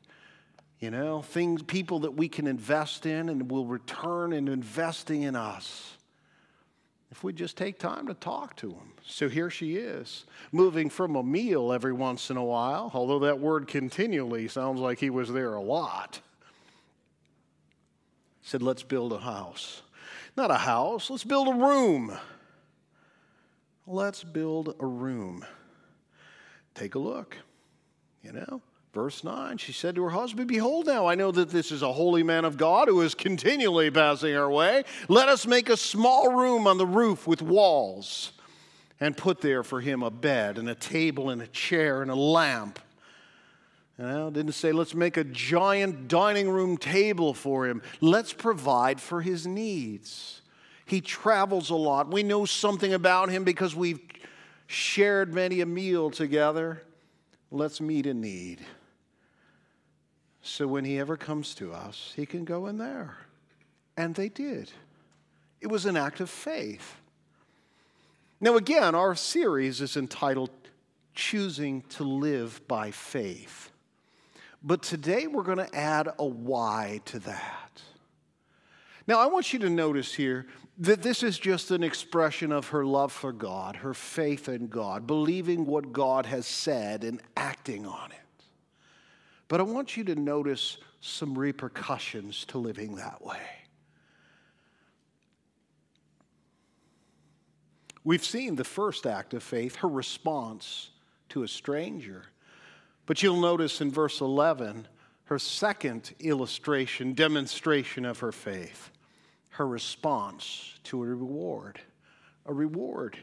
you 0.81 0.91
know, 0.91 1.23
things, 1.23 1.63
people 1.63 2.01
that 2.01 2.13
we 2.13 2.29
can 2.29 2.47
invest 2.47 3.05
in 3.05 3.29
and 3.29 3.51
will 3.51 3.67
return 3.67 4.33
in 4.33 4.49
investing 4.49 5.23
in 5.23 5.37
us. 5.37 5.97
If 7.11 7.23
we 7.23 7.33
just 7.33 7.57
take 7.57 7.79
time 7.79 8.07
to 8.09 8.15
talk 8.15 8.57
to 8.57 8.69
them. 8.69 8.93
So 9.07 9.29
here 9.29 9.51
she 9.51 9.77
is, 9.77 10.25
moving 10.53 10.91
from 10.91 11.17
a 11.17 11.23
meal 11.23 11.73
every 11.73 11.93
once 11.93 12.31
in 12.31 12.37
a 12.37 12.45
while, 12.45 12.91
although 12.95 13.21
that 13.21 13.41
word 13.41 13.69
continually 13.69 14.49
sounds 14.49 14.81
like 14.81 14.99
he 14.99 15.11
was 15.11 15.33
there 15.33 15.55
a 15.55 15.63
lot. 15.63 16.21
Said, 18.43 18.63
let's 18.63 18.83
build 18.83 19.13
a 19.13 19.19
house. 19.19 19.83
Not 20.37 20.51
a 20.51 20.59
house, 20.59 21.11
let's 21.11 21.25
build 21.25 21.49
a 21.49 21.55
room 21.55 22.17
let's 23.87 24.25
build 24.25 24.75
a 24.81 24.87
room. 24.87 25.45
Take 26.75 26.95
a 26.95 26.99
look. 26.99 27.37
You 28.23 28.33
know, 28.33 28.61
verse 28.93 29.23
9, 29.23 29.59
she 29.59 29.73
said 29.73 29.95
to 29.95 30.03
her 30.03 30.11
husband, 30.11 30.49
Behold, 30.49 30.87
now 30.87 31.07
I 31.07 31.15
know 31.15 31.31
that 31.31 31.51
this 31.51 31.71
is 31.71 31.83
a 31.83 31.93
holy 31.93 32.23
man 32.23 32.45
of 32.45 32.57
God 32.57 32.89
who 32.89 33.01
is 33.03 33.15
continually 33.15 33.91
passing 33.91 34.37
our 34.37 34.51
way. 34.51 34.85
Let 35.09 35.29
us 35.29 35.47
make 35.47 35.69
a 35.69 35.77
small 35.77 36.33
room 36.33 36.67
on 36.67 36.79
the 36.79 36.87
roof 36.87 37.27
with 37.27 37.41
walls 37.41 38.33
and 38.99 39.17
put 39.17 39.41
there 39.41 39.63
for 39.63 39.81
him 39.81 40.03
a 40.03 40.11
bed 40.11 40.59
and 40.59 40.69
a 40.69 40.75
table 40.75 41.31
and 41.31 41.41
a 41.41 41.47
chair 41.47 42.03
and 42.03 42.11
a 42.11 42.17
lamp. 42.17 42.79
You 43.99 44.07
know, 44.07 44.31
didn't 44.31 44.53
say 44.53 44.73
let's 44.73 44.95
make 44.95 45.17
a 45.17 45.25
giant 45.25 46.09
dining 46.09 46.49
room 46.49 46.77
table 46.77 47.33
for 47.33 47.67
him. 47.67 47.83
Let's 48.01 48.33
provide 48.33 49.01
for 49.01 49.23
his 49.23 49.47
needs. 49.47 50.43
He 50.87 51.01
travels 51.01 51.71
a 51.71 51.75
lot. 51.75 52.11
We 52.11 52.23
know 52.23 52.45
something 52.45 52.95
about 52.95 53.29
him 53.29 53.45
because 53.45 53.75
we've 53.75 54.01
shared 54.69 55.35
many 55.35 55.61
a 55.61 55.67
meal 55.67 56.11
together. 56.11 56.83
Let's 57.51 57.81
meet 57.81 58.07
a 58.07 58.15
need. 58.15 58.61
So 60.43 60.69
when 60.69 60.85
he 60.85 60.99
ever 61.01 61.17
comes 61.17 61.57
to 61.57 61.73
us, 61.73 62.13
he 62.15 62.25
can 62.25 62.45
go 62.45 62.67
in 62.67 62.79
there. 62.79 63.17
And 63.97 64.15
they 64.15 64.29
did. 64.29 64.71
it 65.61 65.67
was 65.67 65.87
an 65.87 65.97
act 65.97 66.21
of 66.21 66.31
faith. 66.31 66.97
Now, 68.41 68.57
again, 68.57 68.95
our 68.95 69.15
series 69.15 69.81
is 69.81 69.97
entitled 69.97 70.51
Choosing 71.15 71.83
to 71.91 72.05
Live 72.05 72.61
by 72.69 72.91
Faith. 72.91 73.71
But 74.63 74.83
today 74.83 75.27
we're 75.27 75.43
going 75.43 75.59
to 75.59 75.75
add 75.75 76.09
a 76.19 76.25
why 76.25 77.01
to 77.07 77.19
that. 77.21 77.83
Now, 79.07 79.21
I 79.21 79.27
want 79.27 79.53
you 79.53 79.59
to 79.61 79.71
notice 79.71 80.13
here 80.15 80.47
that 80.79 81.03
this 81.03 81.23
is 81.23 81.39
just 81.39 81.71
an 81.71 81.83
expression 81.83 82.53
of 82.53 82.69
her 82.69 82.85
love 82.85 83.13
for 83.13 83.33
God, 83.33 83.77
her 83.77 83.95
faith 83.95 84.49
in 84.49 84.67
God, 84.67 85.07
believing 85.07 85.65
what 85.65 85.93
God 85.93 86.27
has 86.27 86.47
said 86.47 87.05
and 87.05 87.21
acting 87.37 87.87
on 87.87 88.11
it. 88.13 88.45
But 89.49 89.61
I 89.61 89.63
want 89.63 89.97
you 89.97 90.05
to 90.05 90.15
notice 90.15 90.79
some 91.01 91.39
repercussions 91.39 92.45
to 92.47 92.59
living 92.59 92.97
that 92.97 93.25
way. 93.25 93.39
We've 98.03 98.25
seen 98.25 98.57
the 98.57 98.65
first 98.65 99.07
act 99.07 99.35
of 99.35 99.43
faith, 99.43 99.77
her 99.77 99.89
response 99.89 100.91
to 101.31 101.43
a 101.43 101.49
stranger. 101.49 102.25
But 103.05 103.23
you'll 103.23 103.41
notice 103.41 103.81
in 103.81 103.91
verse 103.91 104.21
11, 104.21 104.87
her 105.25 105.39
second 105.39 106.15
illustration, 106.21 107.15
demonstration 107.15 108.05
of 108.05 108.21
her 108.21 108.31
faith, 108.31 108.91
her 109.57 109.67
response 109.67 110.79
to 110.85 111.03
a 111.03 111.07
reward. 111.07 111.81
A 112.45 112.53
reward. 112.53 113.19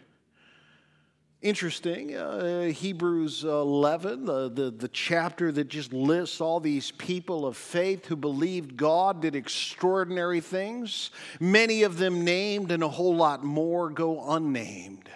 Interesting, 1.44 2.16
uh, 2.16 2.68
Hebrews 2.68 3.44
11, 3.44 4.26
the, 4.26 4.50
the, 4.50 4.72
the 4.72 4.88
chapter 4.88 5.52
that 5.52 5.68
just 5.68 5.92
lists 5.92 6.40
all 6.40 6.60
these 6.60 6.92
people 6.92 7.46
of 7.46 7.58
faith 7.58 8.06
who 8.06 8.16
believed 8.16 8.78
God 8.78 9.22
did 9.22 9.36
extraordinary 9.36 10.40
things. 10.40 11.12
Many 11.40 11.84
of 11.84 11.98
them 11.98 12.24
named, 12.24 12.72
and 12.72 12.82
a 12.82 12.88
whole 12.88 13.16
lot 13.16 13.44
more 13.44 13.90
go 13.90 14.32
unnamed. 14.32 15.10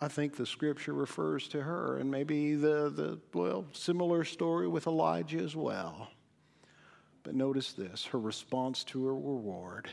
I 0.00 0.08
think 0.08 0.36
the 0.36 0.46
scripture 0.46 0.94
refers 0.94 1.48
to 1.48 1.60
her, 1.60 1.98
and 1.98 2.10
maybe 2.10 2.54
the, 2.54 2.88
the 2.88 3.18
well, 3.34 3.66
similar 3.72 4.24
story 4.24 4.68
with 4.68 4.86
Elijah 4.86 5.40
as 5.40 5.54
well. 5.54 6.08
But 7.22 7.34
notice 7.34 7.72
this 7.72 8.04
her 8.06 8.18
response 8.18 8.84
to 8.84 9.06
her 9.06 9.14
reward. 9.14 9.90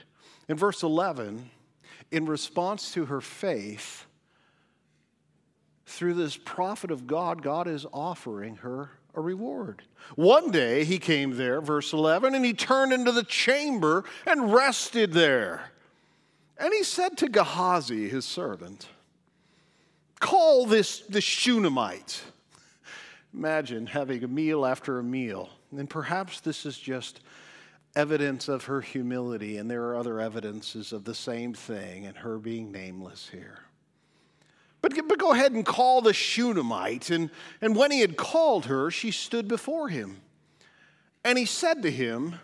In 0.48 0.56
verse 0.56 0.84
11, 0.84 1.50
in 2.12 2.26
response 2.26 2.94
to 2.94 3.06
her 3.06 3.22
faith, 3.22 4.06
through 5.86 6.16
this 6.16 6.38
prophet 6.38 6.92
of 6.92 7.08
God, 7.08 7.42
God 7.42 7.68
is 7.68 7.86
offering 7.94 8.58
her 8.58 8.92
a 9.16 9.22
reward. 9.22 9.84
One 10.16 10.52
day 10.52 10.84
he 10.84 11.00
came 11.00 11.38
there, 11.38 11.62
verse 11.62 11.94
11, 11.94 12.36
and 12.36 12.46
he 12.46 12.54
turned 12.54 12.94
into 12.94 13.12
the 13.12 13.24
chamber 13.24 14.04
and 14.26 14.54
rested 14.54 15.14
there. 15.14 15.72
And 16.58 16.74
he 16.74 16.84
said 16.84 17.18
to 17.18 17.30
Gehazi, 17.30 18.10
his 18.10 18.26
servant, 18.26 18.88
Call 20.20 20.66
this 20.66 21.02
the 21.02 21.22
Shunammite. 21.22 22.22
Imagine 23.34 23.88
having 23.88 24.24
a 24.24 24.28
meal 24.28 24.66
after 24.66 25.00
a 25.00 25.04
meal. 25.04 25.50
And 25.72 25.90
perhaps 25.90 26.40
this 26.40 26.66
is 26.66 26.78
just 26.78 27.22
evidence 27.96 28.48
of 28.48 28.66
her 28.66 28.82
humility, 28.82 29.58
and 29.58 29.70
there 29.70 29.84
are 29.86 29.98
other 29.98 30.20
evidences 30.20 30.94
of 30.94 31.04
the 31.04 31.16
same 31.16 31.54
thing, 31.54 32.06
and 32.06 32.18
her 32.18 32.38
being 32.38 32.72
nameless 32.72 33.30
here. 33.32 33.60
But, 34.82 34.94
but 35.08 35.18
go 35.18 35.32
ahead 35.34 35.52
and 35.54 35.66
call 35.66 36.02
the 36.02 36.14
Shunammite. 36.14 37.10
And, 37.10 37.32
and 37.62 37.76
when 37.76 37.92
he 37.92 38.02
had 38.02 38.16
called 38.16 38.68
her, 38.68 38.92
she 38.92 39.12
stood 39.12 39.48
before 39.48 39.90
him. 39.90 40.22
And 41.24 41.38
he 41.38 41.46
said 41.46 41.82
to 41.82 41.92
him, 41.92 42.36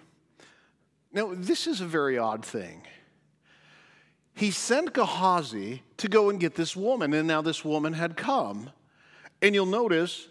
Now, 1.11 1.33
this 1.35 1.67
is 1.67 1.79
a 1.79 1.85
very 1.85 2.17
odd 2.17 2.43
thing 2.43 2.81
he 4.35 4.51
sent 4.51 4.93
Gehazi 4.93 5.83
to 5.97 6.07
go 6.07 6.29
and 6.29 6.39
get 6.39 6.55
this 6.55 6.75
woman, 6.75 7.13
and 7.13 7.27
now 7.27 7.41
this 7.41 7.63
woman 7.63 7.93
had 7.93 8.17
come. 8.17 8.71
And 9.41 9.53
you'll 9.53 9.65
notice 9.65 10.27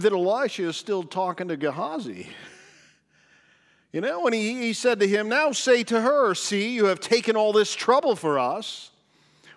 that 0.00 0.12
Elisha 0.12 0.68
is 0.68 0.76
still 0.76 1.02
talking 1.02 1.48
to 1.48 1.56
Gehazi. 1.56 2.28
You 3.92 4.00
know, 4.00 4.26
and 4.26 4.34
he, 4.34 4.54
he 4.54 4.72
said 4.72 4.98
to 5.00 5.06
him, 5.06 5.28
Now 5.28 5.52
say 5.52 5.84
to 5.84 6.00
her, 6.00 6.34
See, 6.34 6.74
you 6.74 6.86
have 6.86 7.00
taken 7.00 7.36
all 7.36 7.52
this 7.52 7.72
trouble 7.72 8.16
for 8.16 8.38
us. 8.38 8.90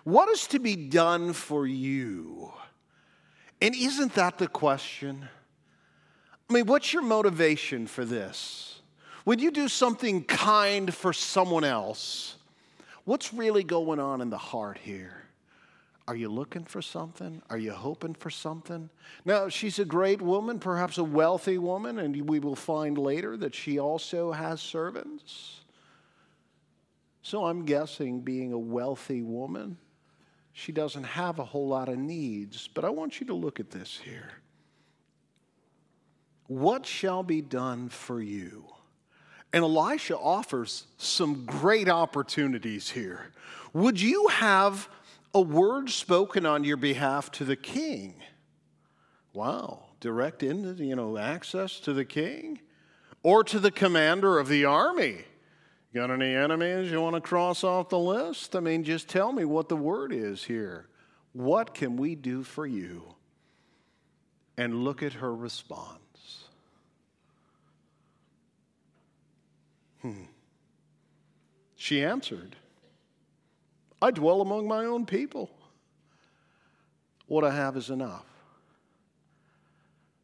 What 0.04 0.28
is 0.28 0.46
to 0.48 0.58
be 0.58 0.76
done 0.76 1.32
for 1.32 1.66
you? 1.66 2.52
And 3.60 3.74
isn't 3.74 4.14
that 4.14 4.38
the 4.38 4.48
question? 4.48 5.28
I 6.48 6.52
mean, 6.52 6.66
what's 6.66 6.92
your 6.92 7.02
motivation 7.02 7.86
for 7.86 8.04
this? 8.04 8.80
Would 9.24 9.40
you 9.40 9.50
do 9.50 9.68
something 9.68 10.24
kind 10.24 10.94
for 10.94 11.12
someone 11.12 11.64
else? 11.64 12.36
What's 13.04 13.34
really 13.34 13.64
going 13.64 13.98
on 13.98 14.20
in 14.20 14.30
the 14.30 14.38
heart 14.38 14.78
here? 14.78 15.27
Are 16.08 16.16
you 16.16 16.30
looking 16.30 16.64
for 16.64 16.80
something? 16.80 17.42
Are 17.50 17.58
you 17.58 17.72
hoping 17.72 18.14
for 18.14 18.30
something? 18.30 18.88
Now, 19.26 19.50
she's 19.50 19.78
a 19.78 19.84
great 19.84 20.22
woman, 20.22 20.58
perhaps 20.58 20.96
a 20.96 21.04
wealthy 21.04 21.58
woman, 21.58 21.98
and 21.98 22.26
we 22.30 22.38
will 22.38 22.56
find 22.56 22.96
later 22.96 23.36
that 23.36 23.54
she 23.54 23.78
also 23.78 24.32
has 24.32 24.62
servants. 24.62 25.60
So 27.20 27.44
I'm 27.44 27.66
guessing, 27.66 28.20
being 28.20 28.54
a 28.54 28.58
wealthy 28.58 29.20
woman, 29.20 29.76
she 30.54 30.72
doesn't 30.72 31.04
have 31.04 31.38
a 31.38 31.44
whole 31.44 31.68
lot 31.68 31.90
of 31.90 31.98
needs. 31.98 32.68
But 32.68 32.86
I 32.86 32.88
want 32.88 33.20
you 33.20 33.26
to 33.26 33.34
look 33.34 33.60
at 33.60 33.70
this 33.70 34.00
here. 34.02 34.32
What 36.46 36.86
shall 36.86 37.22
be 37.22 37.42
done 37.42 37.90
for 37.90 38.22
you? 38.22 38.64
And 39.52 39.62
Elisha 39.62 40.16
offers 40.16 40.86
some 40.96 41.44
great 41.44 41.90
opportunities 41.90 42.88
here. 42.88 43.30
Would 43.74 44.00
you 44.00 44.28
have 44.28 44.88
a 45.34 45.40
word 45.40 45.90
spoken 45.90 46.46
on 46.46 46.64
your 46.64 46.76
behalf 46.76 47.30
to 47.32 47.44
the 47.44 47.56
king? 47.56 48.14
Wow, 49.32 49.86
direct 50.00 50.42
into, 50.42 50.82
you 50.82 50.96
know, 50.96 51.16
access 51.16 51.80
to 51.80 51.92
the 51.92 52.04
king 52.04 52.60
or 53.22 53.44
to 53.44 53.58
the 53.58 53.70
commander 53.70 54.38
of 54.38 54.48
the 54.48 54.64
army. 54.64 55.24
Got 55.94 56.10
any 56.10 56.34
enemies 56.34 56.90
you 56.90 57.00
want 57.00 57.14
to 57.14 57.20
cross 57.20 57.64
off 57.64 57.88
the 57.88 57.98
list? 57.98 58.54
I 58.54 58.60
mean, 58.60 58.84
just 58.84 59.08
tell 59.08 59.32
me 59.32 59.44
what 59.44 59.68
the 59.68 59.76
word 59.76 60.12
is 60.12 60.44
here. 60.44 60.88
What 61.32 61.74
can 61.74 61.96
we 61.96 62.14
do 62.14 62.42
for 62.42 62.66
you? 62.66 63.14
And 64.56 64.84
look 64.84 65.02
at 65.02 65.14
her 65.14 65.34
response. 65.34 65.98
Hmm. 70.02 70.24
She 71.76 72.04
answered, 72.04 72.56
I 74.00 74.10
dwell 74.10 74.40
among 74.40 74.68
my 74.68 74.84
own 74.84 75.06
people. 75.06 75.50
What 77.26 77.44
I 77.44 77.50
have 77.50 77.76
is 77.76 77.90
enough. 77.90 78.24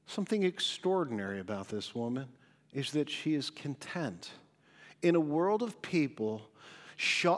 Something 0.06 0.42
extraordinary 0.44 1.40
about 1.40 1.68
this 1.68 1.94
woman 1.94 2.26
is 2.72 2.92
that 2.92 3.10
she 3.10 3.34
is 3.34 3.50
content. 3.50 4.30
In 5.02 5.16
a 5.16 5.20
world 5.20 5.62
of 5.62 5.82
people 5.82 6.42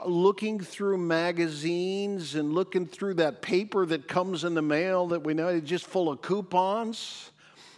looking 0.05 0.59
through 0.59 0.97
magazines 0.99 2.35
and 2.35 2.53
looking 2.53 2.85
through 2.85 3.15
that 3.15 3.41
paper 3.41 3.85
that 3.87 4.07
comes 4.07 4.43
in 4.43 4.53
the 4.53 4.61
mail 4.61 5.07
that 5.07 5.23
we 5.23 5.33
know 5.33 5.47
is 5.47 5.63
just 5.63 5.87
full 5.87 6.09
of 6.09 6.21
coupons, 6.21 7.31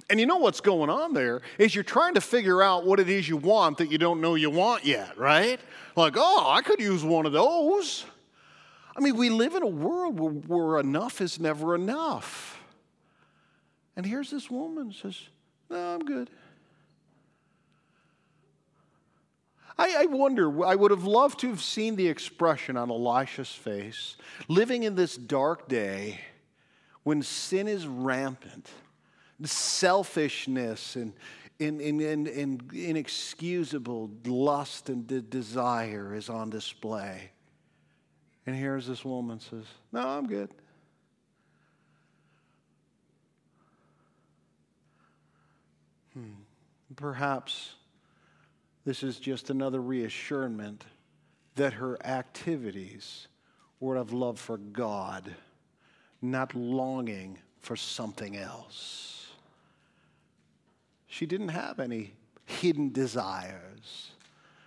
and 0.09 0.19
you 0.19 0.25
know 0.25 0.37
what's 0.37 0.59
going 0.59 0.89
on 0.89 1.13
there 1.13 1.41
is 1.57 1.73
you're 1.73 1.83
trying 1.83 2.15
to 2.15 2.21
figure 2.21 2.61
out 2.61 2.85
what 2.85 2.99
it 2.99 3.09
is 3.09 3.29
you 3.29 3.37
want 3.37 3.77
that 3.77 3.91
you 3.91 3.97
don't 3.97 4.19
know 4.19 4.35
you 4.35 4.49
want 4.49 4.83
yet, 4.83 5.17
right? 5.17 5.59
Like, 5.95 6.15
oh, 6.17 6.51
I 6.51 6.61
could 6.61 6.79
use 6.79 7.03
one 7.03 7.25
of 7.25 7.31
those. 7.31 8.05
I 8.95 9.01
mean, 9.01 9.15
we 9.15 9.29
live 9.29 9.55
in 9.55 9.63
a 9.63 9.67
world 9.67 10.19
where, 10.19 10.31
where 10.31 10.79
enough 10.79 11.21
is 11.21 11.39
never 11.39 11.75
enough. 11.75 12.59
And 13.95 14.05
here's 14.05 14.29
this 14.29 14.49
woman 14.49 14.93
says, 14.93 15.21
No, 15.69 15.95
I'm 15.95 15.99
good. 15.99 16.29
I, 19.81 20.07
wonder, 20.07 20.65
I 20.65 20.75
would 20.75 20.91
have 20.91 21.05
loved 21.05 21.39
to 21.39 21.47
have 21.47 21.61
seen 21.61 21.95
the 21.95 22.09
expression 22.09 22.75
on 22.75 22.89
Elisha's 22.89 23.53
face, 23.53 24.17
living 24.49 24.83
in 24.83 24.95
this 24.95 25.15
dark 25.15 25.69
day 25.69 26.19
when 27.03 27.21
sin 27.23 27.69
is 27.69 27.87
rampant 27.87 28.69
selfishness 29.43 30.95
and 30.95 31.13
in, 31.59 31.81
in, 31.81 31.99
in, 31.99 32.27
in, 32.27 32.61
inexcusable 32.73 34.11
lust 34.25 34.89
and 34.89 35.07
de- 35.07 35.21
desire 35.21 36.15
is 36.15 36.29
on 36.29 36.49
display. 36.49 37.31
And 38.45 38.55
here's 38.55 38.87
this 38.87 39.05
woman 39.05 39.39
says, 39.39 39.65
No, 39.91 40.07
I'm 40.07 40.27
good. 40.27 40.49
Hmm. 46.13 46.31
Perhaps 46.95 47.73
this 48.85 49.03
is 49.03 49.19
just 49.19 49.49
another 49.49 49.81
reassurance 49.81 50.83
that 51.55 51.73
her 51.73 52.03
activities 52.05 53.27
were 53.79 53.97
of 53.97 54.13
love 54.13 54.39
for 54.39 54.57
God, 54.57 55.35
not 56.21 56.55
longing 56.55 57.37
for 57.61 57.75
something 57.75 58.37
else. 58.37 59.27
She 61.07 61.25
didn't 61.25 61.49
have 61.49 61.79
any 61.79 62.13
hidden 62.45 62.91
desires. 62.91 64.11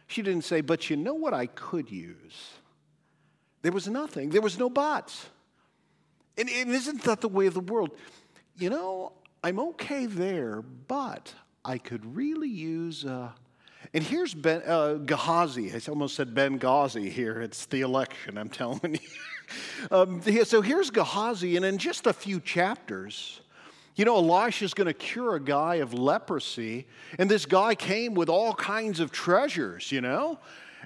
She 0.06 0.22
didn't 0.22 0.44
say, 0.44 0.61
But 0.61 0.90
you 0.90 0.96
know 0.96 1.14
what 1.14 1.35
I 1.35 1.46
could 1.46 1.90
use? 1.90 2.52
There 3.62 3.72
was 3.72 3.88
nothing, 3.88 4.31
there 4.31 4.42
was 4.42 4.59
no 4.59 4.68
bots. 4.68 5.27
And, 6.37 6.48
and 6.48 6.70
isn't 6.70 7.03
that 7.05 7.20
the 7.20 7.29
way 7.29 7.46
of 7.46 7.55
the 7.55 7.61
world? 7.61 7.90
You 8.59 8.70
know, 8.70 9.12
I'm 9.44 9.59
okay 9.61 10.07
there, 10.07 10.62
but 10.62 11.35
I 11.64 11.79
could 11.79 12.16
really 12.16 12.48
use. 12.48 13.05
Uh, 13.05 13.31
and 13.94 14.03
here's 14.03 14.35
ben, 14.35 14.62
uh, 14.66 14.94
Gehazi. 14.94 15.72
I 15.72 15.81
almost 15.88 16.14
said 16.16 16.35
Ben 16.35 16.59
Benghazi 16.59 17.11
here. 17.11 17.40
It's 17.40 17.66
the 17.66 17.83
election, 17.83 18.38
I'm 18.38 18.48
telling 18.48 18.81
you. 19.01 19.96
um, 19.96 20.22
so 20.44 20.62
here's 20.62 20.90
Gehazi, 20.90 21.57
and 21.57 21.64
in 21.64 21.79
just 21.79 22.07
a 22.07 22.12
few 22.12 22.40
chapters, 22.40 23.40
you 23.94 24.05
know, 24.05 24.16
Elisha's 24.16 24.72
going 24.72 24.87
to 24.87 24.94
cure 24.94 25.35
a 25.35 25.40
guy 25.40 25.77
of 25.77 25.92
leprosy, 25.92 26.87
and 27.18 27.31
this 27.31 27.44
guy 27.44 27.75
came 27.75 28.14
with 28.14 28.31
all 28.31 28.55
kinds 28.55 29.01
of 29.01 29.12
treasures, 29.12 29.92
you 29.92 30.01
know? 30.01 30.38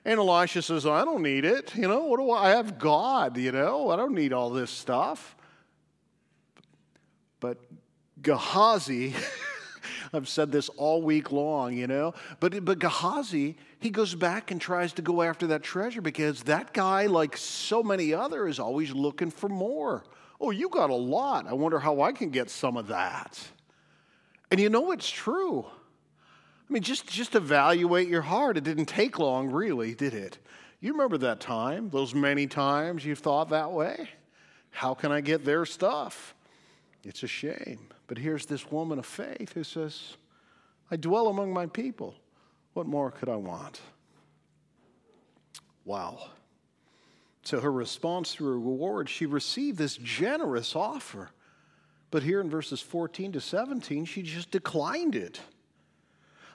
And 0.07 0.21
Elisha 0.21 0.63
says, 0.63 0.87
I 0.87 1.05
don't 1.05 1.21
need 1.21 1.45
it. 1.45 1.75
You 1.75 1.89
know, 1.89 2.05
what 2.05 2.19
do 2.21 2.31
I, 2.31 2.47
I 2.47 2.51
have 2.51 2.79
God, 2.79 3.37
you 3.37 3.51
know? 3.51 3.91
I 3.91 3.97
don't 3.97 4.15
need 4.15 4.33
all 4.33 4.51
this 4.51 4.71
stuff. 4.71 5.35
But 7.41 7.59
Gehazi, 8.23 9.17
I've 10.13 10.29
said 10.29 10.53
this 10.53 10.69
all 10.69 11.03
week 11.03 11.33
long, 11.33 11.77
you 11.77 11.89
know, 11.89 12.15
but, 12.39 12.65
but 12.65 12.79
Gehazi, 12.79 13.57
he 13.81 13.91
goes 13.91 14.15
back 14.15 14.53
and 14.53 14.61
tries 14.61 14.93
to 14.93 15.03
go 15.03 15.23
after 15.23 15.49
that 15.49 15.65
treasure 15.65 16.01
because 16.01 16.45
that 16.45 16.73
guy, 16.73 17.07
like 17.07 17.37
so 17.37 17.83
many 17.83 18.15
others, 18.15 18.55
is 18.55 18.61
always 18.61 18.93
looking 18.93 19.33
for 19.33 19.49
more. 19.49 20.05
Oh, 20.41 20.53
you 20.53 20.69
got 20.69 20.91
a 20.91 20.95
lot. 20.95 21.49
I 21.49 21.55
wonder 21.55 21.81
how 21.81 22.03
I 22.03 22.13
can 22.13 22.31
get 22.31 22.49
some 22.49 22.77
of 22.77 22.87
that. 22.87 23.41
And 24.53 24.61
you 24.61 24.71
know 24.71 24.93
it's 24.93 25.11
true. 25.11 25.67
I 26.69 26.73
mean, 26.73 26.83
just, 26.83 27.07
just 27.07 27.35
evaluate 27.35 28.09
your 28.09 28.23
heart. 28.23 28.57
It 28.57 28.65
didn't 28.65 28.87
take 28.87 29.19
long, 29.19 29.51
really, 29.51 29.95
did 29.95 30.15
it? 30.15 30.39
You 30.81 30.93
remember 30.93 31.19
that 31.19 31.41
time, 31.41 31.91
those 31.91 32.15
many 32.15 32.47
times 32.47 33.05
you've 33.05 33.21
thought 33.21 33.51
that 33.51 33.73
way? 33.73 34.11
How 34.71 34.95
can 34.95 35.13
I 35.13 35.21
get 35.21 35.45
their 35.45 35.65
stuff? 35.65 36.35
It's 37.05 37.23
a 37.23 37.29
shame. 37.29 37.89
But 38.09 38.19
here's 38.19 38.47
this 38.47 38.71
woman 38.71 38.99
of 38.99 39.07
faith 39.07 39.53
who 39.53 39.65
says, 39.65 40.17
I 40.91 40.97
dwell 40.97 41.29
among 41.29 41.53
my 41.53 41.67
people. 41.67 42.15
What 42.75 42.87
more 42.87 43.11
could 43.11 43.29
I 43.29 43.37
want? 43.37 43.81
Wow. 45.85 46.31
So 47.43 47.61
her 47.61 47.73
response 47.73 48.35
to 48.35 48.45
her 48.45 48.53
reward, 48.53 49.09
she 49.09 49.25
received 49.25 49.79
this 49.79 49.97
generous 49.97 50.75
offer. 50.75 51.31
But 52.11 52.23
here 52.23 52.41
in 52.41 52.51
verses 52.51 52.81
14 52.81 53.33
to 53.33 53.41
17, 53.41 54.05
she 54.05 54.23
just 54.23 54.51
declined 54.51 55.15
it. 55.15 55.41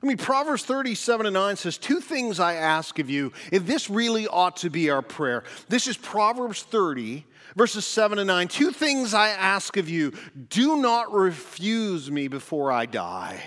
I 0.01 0.07
mean, 0.07 0.17
Proverbs 0.17 0.63
37 0.65 1.27
and 1.27 1.35
9 1.35 1.55
says, 1.55 1.77
Two 1.77 1.99
things 1.99 2.39
I 2.39 2.55
ask 2.55 2.97
of 2.97 3.09
you, 3.09 3.31
and 3.51 3.67
this 3.67 3.89
really 3.89 4.27
ought 4.27 4.57
to 4.57 4.69
be 4.69 4.89
our 4.89 5.03
prayer. 5.03 5.43
This 5.69 5.85
is 5.85 5.95
Proverbs 5.95 6.63
30, 6.63 7.23
verses 7.55 7.85
7 7.85 8.17
and 8.17 8.27
9. 8.27 8.47
Two 8.47 8.71
things 8.71 9.13
I 9.13 9.29
ask 9.29 9.77
of 9.77 9.89
you 9.89 10.13
do 10.49 10.77
not 10.81 11.13
refuse 11.13 12.09
me 12.09 12.27
before 12.27 12.71
I 12.71 12.87
die. 12.87 13.43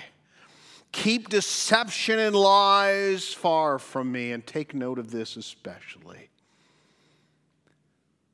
Keep 0.93 1.29
deception 1.29 2.21
and 2.21 2.37
lies 2.37 3.35
far 3.35 3.81
from 3.81 4.13
me, 4.13 4.31
and 4.31 4.47
take 4.47 4.75
note 4.75 5.01
of 5.01 5.11
this 5.11 5.37
especially. 5.37 6.29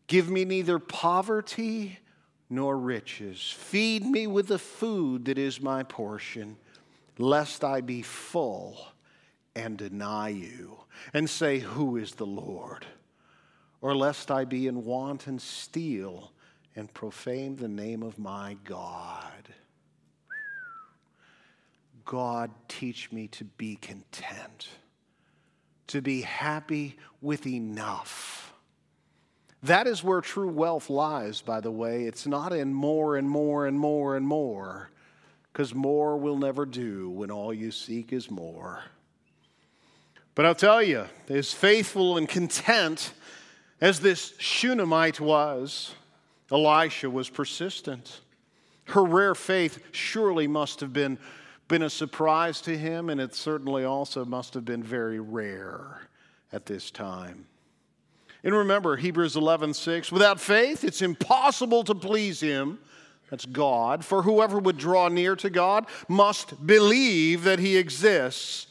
Give 0.08 0.28
me 0.28 0.44
neither 0.44 0.78
poverty 0.78 2.00
nor 2.50 2.76
riches. 2.76 3.50
Feed 3.56 4.04
me 4.04 4.26
with 4.26 4.48
the 4.48 4.58
food 4.58 5.24
that 5.24 5.38
is 5.38 5.62
my 5.62 5.84
portion 5.84 6.58
lest 7.20 7.64
I 7.64 7.80
be 7.80 8.02
full 8.02 8.78
and 9.54 9.76
deny 9.76 10.28
you 10.28 10.78
and 11.12 11.28
say, 11.28 11.58
Who 11.58 11.96
is 11.96 12.14
the 12.14 12.26
Lord? 12.26 12.86
Or 13.80 13.96
lest 13.96 14.30
I 14.30 14.44
be 14.44 14.66
in 14.66 14.84
want 14.84 15.26
and 15.26 15.40
steal 15.40 16.32
and 16.76 16.92
profane 16.92 17.56
the 17.56 17.68
name 17.68 18.02
of 18.02 18.18
my 18.18 18.56
God. 18.64 19.48
God, 22.04 22.50
teach 22.68 23.12
me 23.12 23.28
to 23.28 23.44
be 23.44 23.76
content, 23.76 24.68
to 25.86 26.02
be 26.02 26.22
happy 26.22 26.96
with 27.20 27.46
enough. 27.46 28.52
That 29.62 29.86
is 29.86 30.02
where 30.02 30.20
true 30.20 30.48
wealth 30.48 30.90
lies, 30.90 31.40
by 31.40 31.60
the 31.60 31.70
way. 31.70 32.04
It's 32.04 32.26
not 32.26 32.52
in 32.52 32.74
more 32.74 33.16
and 33.16 33.28
more 33.28 33.66
and 33.66 33.78
more 33.78 34.16
and 34.16 34.26
more 34.26 34.90
because 35.52 35.74
more 35.74 36.16
will 36.16 36.36
never 36.36 36.64
do 36.64 37.10
when 37.10 37.30
all 37.30 37.52
you 37.52 37.70
seek 37.70 38.12
is 38.12 38.30
more. 38.30 38.84
But 40.34 40.46
I'll 40.46 40.54
tell 40.54 40.82
you, 40.82 41.06
as 41.28 41.52
faithful 41.52 42.16
and 42.16 42.28
content 42.28 43.12
as 43.80 44.00
this 44.00 44.34
Shunammite 44.38 45.20
was, 45.20 45.94
Elisha 46.50 47.10
was 47.10 47.28
persistent. 47.28 48.20
Her 48.84 49.04
rare 49.04 49.34
faith 49.34 49.82
surely 49.92 50.46
must 50.46 50.80
have 50.80 50.92
been, 50.92 51.18
been 51.68 51.82
a 51.82 51.90
surprise 51.90 52.60
to 52.62 52.76
him, 52.76 53.10
and 53.10 53.20
it 53.20 53.34
certainly 53.34 53.84
also 53.84 54.24
must 54.24 54.54
have 54.54 54.64
been 54.64 54.82
very 54.82 55.20
rare 55.20 56.08
at 56.52 56.66
this 56.66 56.90
time. 56.90 57.46
And 58.42 58.54
remember, 58.54 58.96
Hebrews 58.96 59.36
11 59.36 59.74
6, 59.74 60.10
without 60.10 60.40
faith, 60.40 60.84
it's 60.84 61.02
impossible 61.02 61.84
to 61.84 61.94
please 61.94 62.40
him. 62.40 62.78
That's 63.30 63.46
God. 63.46 64.04
For 64.04 64.22
whoever 64.22 64.58
would 64.58 64.76
draw 64.76 65.08
near 65.08 65.36
to 65.36 65.50
God 65.50 65.86
must 66.08 66.66
believe 66.66 67.44
that 67.44 67.60
He 67.60 67.76
exists 67.76 68.66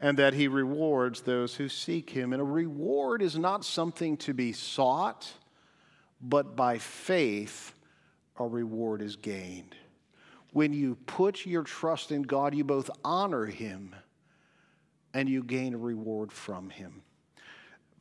and 0.00 0.16
that 0.18 0.34
He 0.34 0.46
rewards 0.46 1.22
those 1.22 1.56
who 1.56 1.68
seek 1.68 2.10
Him. 2.10 2.32
And 2.32 2.40
a 2.40 2.44
reward 2.44 3.20
is 3.20 3.36
not 3.36 3.64
something 3.64 4.16
to 4.18 4.32
be 4.32 4.52
sought, 4.52 5.32
but 6.20 6.54
by 6.54 6.78
faith, 6.78 7.74
a 8.38 8.46
reward 8.46 9.02
is 9.02 9.16
gained. 9.16 9.74
When 10.52 10.72
you 10.72 10.94
put 11.06 11.44
your 11.44 11.64
trust 11.64 12.12
in 12.12 12.22
God, 12.22 12.54
you 12.54 12.64
both 12.64 12.88
honor 13.04 13.46
Him 13.46 13.94
and 15.12 15.28
you 15.28 15.42
gain 15.42 15.74
a 15.74 15.78
reward 15.78 16.32
from 16.32 16.70
Him. 16.70 17.02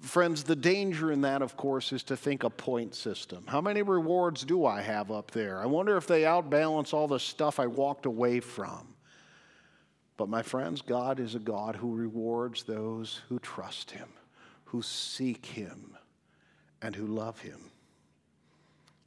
Friends, 0.02 0.44
the 0.44 0.56
danger 0.56 1.12
in 1.12 1.22
that, 1.22 1.42
of 1.42 1.58
course, 1.58 1.92
is 1.92 2.04
to 2.04 2.16
think 2.16 2.44
a 2.44 2.50
point 2.50 2.94
system. 2.94 3.44
How 3.48 3.62
many 3.62 3.82
rewards 3.82 4.46
do 4.46 4.66
I 4.66 4.82
have 4.82 5.12
up 5.12 5.32
there? 5.32 5.60
I 5.60 5.66
wonder 5.66 5.98
if 5.98 6.06
they 6.06 6.24
outbalance 6.24 6.94
all 6.94 7.08
the 7.08 7.20
stuff 7.20 7.60
I 7.60 7.68
walked 7.68 8.06
away 8.06 8.40
from. 8.40 8.94
But, 10.16 10.30
my 10.30 10.44
friends, 10.44 10.82
God 10.82 11.20
is 11.20 11.36
a 11.36 11.40
God 11.40 11.76
who 11.76 11.96
rewards 11.96 12.64
those 12.64 13.22
who 13.30 13.40
trust 13.40 13.92
Him, 13.92 14.10
who 14.66 14.82
seek 14.82 15.46
Him, 15.46 15.98
and 16.82 16.96
who 16.96 17.08
love 17.08 17.42
Him. 17.42 17.72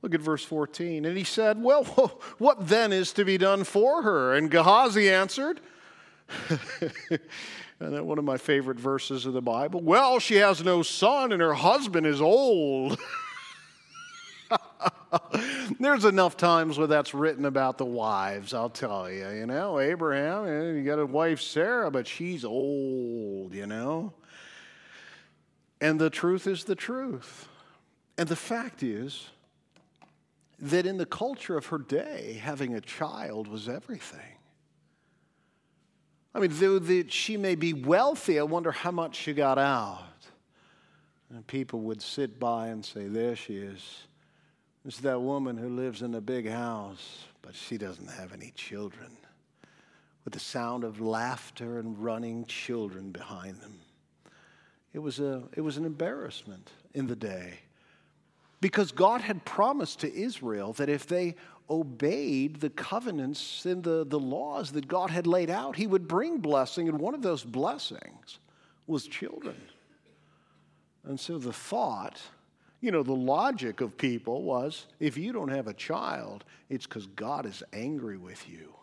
Look 0.03 0.15
at 0.15 0.21
verse 0.21 0.45
14. 0.45 1.05
And 1.05 1.17
he 1.17 1.25
said, 1.25 1.63
Well, 1.63 1.85
what 2.39 2.69
then 2.69 2.93
is 2.93 3.13
to 3.15 3.25
be 3.25 3.39
done 3.39 3.65
for 3.65 4.03
her? 4.03 4.35
And 4.35 4.51
Gehazi 4.51 5.11
answered, 5.11 5.61
And 7.81 7.95
then 7.95 8.07
one 8.07 8.19
of 8.19 8.25
my 8.25 8.37
favorite 8.37 8.79
verses 8.79 9.25
of 9.25 9.33
the 9.33 9.41
Bible. 9.41 9.81
Well, 9.81 10.19
she 10.19 10.37
has 10.37 10.63
no 10.63 10.83
son 10.83 11.33
and 11.33 11.41
her 11.41 11.55
husband 11.55 12.07
is 12.07 12.21
old. 12.21 13.01
There's 15.81 16.05
enough 16.05 16.37
times 16.37 16.77
where 16.77 16.87
that's 16.87 17.15
written 17.15 17.47
about 17.47 17.79
the 17.79 17.87
wives, 17.87 18.53
I'll 18.53 18.69
tell 18.69 19.11
you. 19.11 19.27
You 19.31 19.47
know, 19.47 19.81
Abraham, 19.81 20.47
eh, 20.47 20.79
you 20.79 20.85
got 20.85 20.99
a 20.99 21.07
wife, 21.07 21.41
Sarah, 21.41 21.91
but 21.91 22.07
she's 22.07 22.45
old, 22.45 23.55
you 23.55 23.67
know. 23.67 24.13
And 25.81 25.99
the 25.99 26.11
truth 26.11 26.47
is 26.47 26.65
the 26.65 26.75
truth. 26.75 27.49
And 28.19 28.29
the 28.29 28.37
fact 28.37 28.83
is 28.83 29.31
that 30.59 30.85
in 30.85 30.99
the 30.99 31.07
culture 31.07 31.57
of 31.57 31.67
her 31.67 31.79
day, 31.79 32.39
having 32.43 32.75
a 32.75 32.81
child 32.83 33.49
was 33.49 33.71
everything. 33.71 34.37
I 36.35 36.39
mean, 36.39 36.51
though 36.55 36.79
that 36.79 37.13
she 37.13 37.37
may 37.37 37.55
be 37.55 37.73
wealthy, 37.73 38.39
I 38.39 38.43
wonder 38.43 38.71
how 38.71 38.91
much 38.91 39.17
she 39.17 39.33
got 39.33 39.59
out. 39.59 40.05
And 41.29 41.47
people 41.47 41.81
would 41.81 42.03
sit 42.03 42.39
by 42.39 42.69
and 42.69 42.85
say, 42.85 43.07
There 43.07 43.37
she 43.37 43.57
is. 43.57 44.05
Is 44.85 44.99
that 44.99 45.21
woman 45.21 45.57
who 45.57 45.69
lives 45.69 46.03
in 46.03 46.15
a 46.15 46.21
big 46.21 46.49
house, 46.49 47.25
but 47.43 47.55
she 47.55 47.77
doesn't 47.77 48.11
have 48.11 48.33
any 48.33 48.53
children. 48.55 49.17
With 50.25 50.35
the 50.35 50.41
sound 50.41 50.85
of 50.85 51.01
laughter 51.01 51.79
and 51.79 51.99
running 52.03 52.45
children 52.47 53.11
behind 53.11 53.61
them. 53.61 53.79
It 54.93 54.99
was, 54.99 55.21
a, 55.21 55.43
it 55.57 55.61
was 55.61 55.77
an 55.77 55.85
embarrassment 55.85 56.71
in 56.95 57.07
the 57.07 57.17
day 57.17 57.61
because 58.61 58.93
God 58.93 59.21
had 59.21 59.45
promised 59.45 60.01
to 60.01 60.13
Israel 60.13 60.73
that 60.75 60.89
if 60.89 61.07
they 61.07 61.37
obeyed 61.71 62.61
the 62.61 62.71
covenants 62.71 63.65
and 63.65 63.83
the, 63.85 64.05
the 64.05 64.19
laws 64.19 64.73
that 64.73 64.89
God 64.89 65.11
had 65.11 65.27
laid 65.27 65.49
out, 65.49 65.77
he 65.77 65.87
would 65.87 66.09
bring 66.09 66.39
blessing, 66.39 66.89
and 66.89 66.99
one 66.99 67.15
of 67.15 67.23
those 67.23 67.45
blessings 67.45 68.39
was 68.87 69.07
children. 69.07 69.57
And 71.05 71.19
so 71.19 71.39
the 71.39 71.53
thought, 71.53 72.21
you 72.81 72.91
know, 72.91 73.03
the 73.03 73.13
logic 73.13 73.81
of 73.81 73.97
people 73.97 74.43
was 74.43 74.87
if 74.99 75.17
you 75.17 75.33
don't 75.33 75.49
have 75.49 75.69
a 75.69 75.75
child, 75.75 76.45
it's 76.69 76.87
because 76.87 77.07
God 77.07 77.47
is 77.47 77.63
angry 77.73 78.19
with 78.19 78.49
you. 78.49 78.75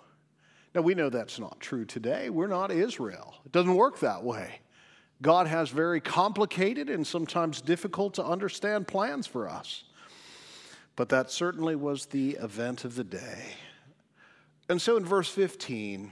Now, 0.74 0.82
we 0.82 0.96
know 0.96 1.10
that's 1.10 1.40
not 1.40 1.60
true 1.60 1.86
today. 1.86 2.30
We're 2.30 2.48
not 2.48 2.72
Israel, 2.72 3.36
it 3.46 3.52
doesn't 3.52 3.76
work 3.76 4.00
that 4.00 4.24
way. 4.24 4.60
God 5.22 5.48
has 5.48 5.72
very 5.72 6.00
complicated 6.00 6.90
and 6.92 7.06
sometimes 7.06 7.60
difficult 7.60 8.14
to 8.16 8.24
understand 8.24 8.88
plans 8.88 9.26
for 9.26 9.50
us. 9.50 9.84
But 10.98 11.10
that 11.10 11.32
certainly 11.32 11.76
was 11.76 12.08
the 12.08 12.32
event 12.32 12.84
of 12.84 12.96
the 12.96 13.04
day. 13.06 13.54
And 14.68 14.82
so 14.82 14.98
in 14.98 15.06
verse 15.06 15.30
15, 15.30 16.12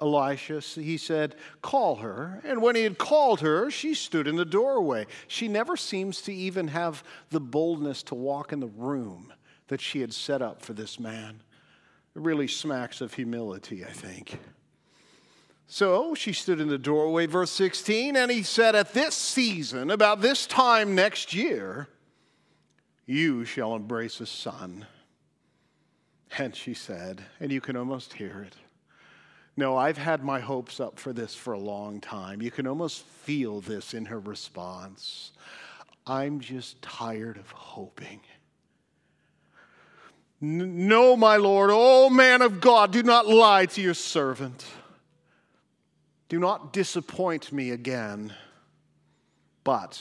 Elisha, 0.00 0.60
he 0.60 0.98
said, 0.98 1.34
Call 1.62 1.96
her. 1.96 2.40
And 2.44 2.60
when 2.60 2.76
he 2.76 2.82
had 2.82 2.98
called 2.98 3.40
her, 3.40 3.70
she 3.70 3.94
stood 3.94 4.28
in 4.28 4.36
the 4.36 4.44
doorway. 4.44 5.06
She 5.26 5.48
never 5.48 5.76
seems 5.78 6.20
to 6.22 6.34
even 6.34 6.68
have 6.68 7.02
the 7.30 7.40
boldness 7.40 8.02
to 8.04 8.14
walk 8.14 8.52
in 8.52 8.60
the 8.60 8.66
room 8.66 9.32
that 9.68 9.80
she 9.80 10.02
had 10.02 10.12
set 10.12 10.42
up 10.42 10.62
for 10.62 10.74
this 10.74 11.00
man. 11.00 11.42
It 12.14 12.20
really 12.20 12.48
smacks 12.48 13.00
of 13.00 13.14
humility, 13.14 13.82
I 13.84 13.90
think. 13.90 14.38
So 15.68 16.14
she 16.14 16.34
stood 16.34 16.60
in 16.60 16.68
the 16.68 16.78
doorway, 16.78 17.26
verse 17.26 17.50
16, 17.50 18.14
and 18.14 18.30
he 18.30 18.42
said, 18.42 18.76
At 18.76 18.92
this 18.92 19.14
season, 19.14 19.90
about 19.90 20.20
this 20.20 20.46
time 20.46 20.94
next 20.94 21.32
year, 21.32 21.88
you 23.06 23.44
shall 23.44 23.74
embrace 23.74 24.20
a 24.20 24.26
son. 24.26 24.86
And 26.38 26.54
she 26.54 26.74
said, 26.74 27.22
and 27.40 27.52
you 27.52 27.60
can 27.60 27.76
almost 27.76 28.14
hear 28.14 28.42
it. 28.42 28.56
No, 29.56 29.76
I've 29.76 29.96
had 29.96 30.22
my 30.22 30.40
hopes 30.40 30.80
up 30.80 30.98
for 30.98 31.12
this 31.12 31.34
for 31.34 31.54
a 31.54 31.58
long 31.58 32.00
time. 32.00 32.42
You 32.42 32.50
can 32.50 32.66
almost 32.66 33.04
feel 33.04 33.60
this 33.60 33.94
in 33.94 34.06
her 34.06 34.20
response. 34.20 35.32
I'm 36.06 36.40
just 36.40 36.82
tired 36.82 37.38
of 37.38 37.50
hoping. 37.52 38.20
No, 40.40 41.16
my 41.16 41.36
Lord, 41.36 41.70
oh 41.72 42.10
man 42.10 42.42
of 42.42 42.60
God, 42.60 42.92
do 42.92 43.02
not 43.02 43.26
lie 43.26 43.64
to 43.66 43.80
your 43.80 43.94
servant. 43.94 44.66
Do 46.28 46.38
not 46.38 46.74
disappoint 46.74 47.50
me 47.52 47.70
again. 47.70 48.34
But 49.64 50.00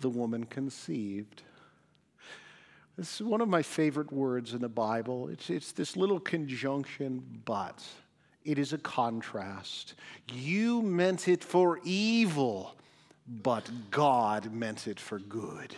the 0.00 0.10
woman 0.10 0.44
conceived. 0.44 1.42
This 2.96 3.20
is 3.20 3.26
one 3.26 3.40
of 3.40 3.48
my 3.48 3.62
favorite 3.62 4.12
words 4.12 4.54
in 4.54 4.60
the 4.60 4.68
Bible. 4.68 5.28
It's, 5.28 5.50
it's 5.50 5.72
this 5.72 5.96
little 5.96 6.20
conjunction, 6.20 7.40
but. 7.44 7.82
It 8.44 8.58
is 8.58 8.74
a 8.74 8.78
contrast. 8.78 9.94
You 10.30 10.82
meant 10.82 11.28
it 11.28 11.42
for 11.42 11.80
evil, 11.82 12.76
but 13.26 13.68
God 13.90 14.52
meant 14.52 14.86
it 14.86 15.00
for 15.00 15.18
good. 15.18 15.74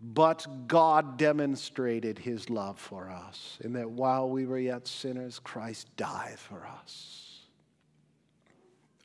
But 0.00 0.46
God 0.66 1.16
demonstrated 1.16 2.18
his 2.18 2.50
love 2.50 2.78
for 2.78 3.10
us 3.10 3.58
in 3.62 3.72
that 3.74 3.88
while 3.88 4.28
we 4.28 4.44
were 4.44 4.58
yet 4.58 4.86
sinners, 4.86 5.38
Christ 5.38 5.96
died 5.96 6.38
for 6.38 6.66
us. 6.66 7.22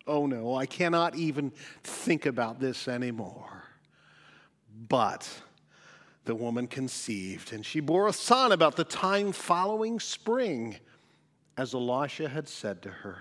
Oh 0.07 0.25
no, 0.25 0.55
I 0.55 0.65
cannot 0.65 1.15
even 1.15 1.51
think 1.83 2.25
about 2.25 2.59
this 2.59 2.87
anymore. 2.87 3.60
But 4.89 5.29
the 6.25 6.35
woman 6.35 6.67
conceived, 6.67 7.53
and 7.53 7.65
she 7.65 7.79
bore 7.79 8.07
a 8.07 8.13
son 8.13 8.51
about 8.51 8.75
the 8.75 8.83
time 8.83 9.31
following 9.31 9.99
spring, 9.99 10.77
as 11.57 11.73
Elisha 11.73 12.29
had 12.29 12.47
said 12.47 12.81
to 12.83 12.89
her. 12.89 13.17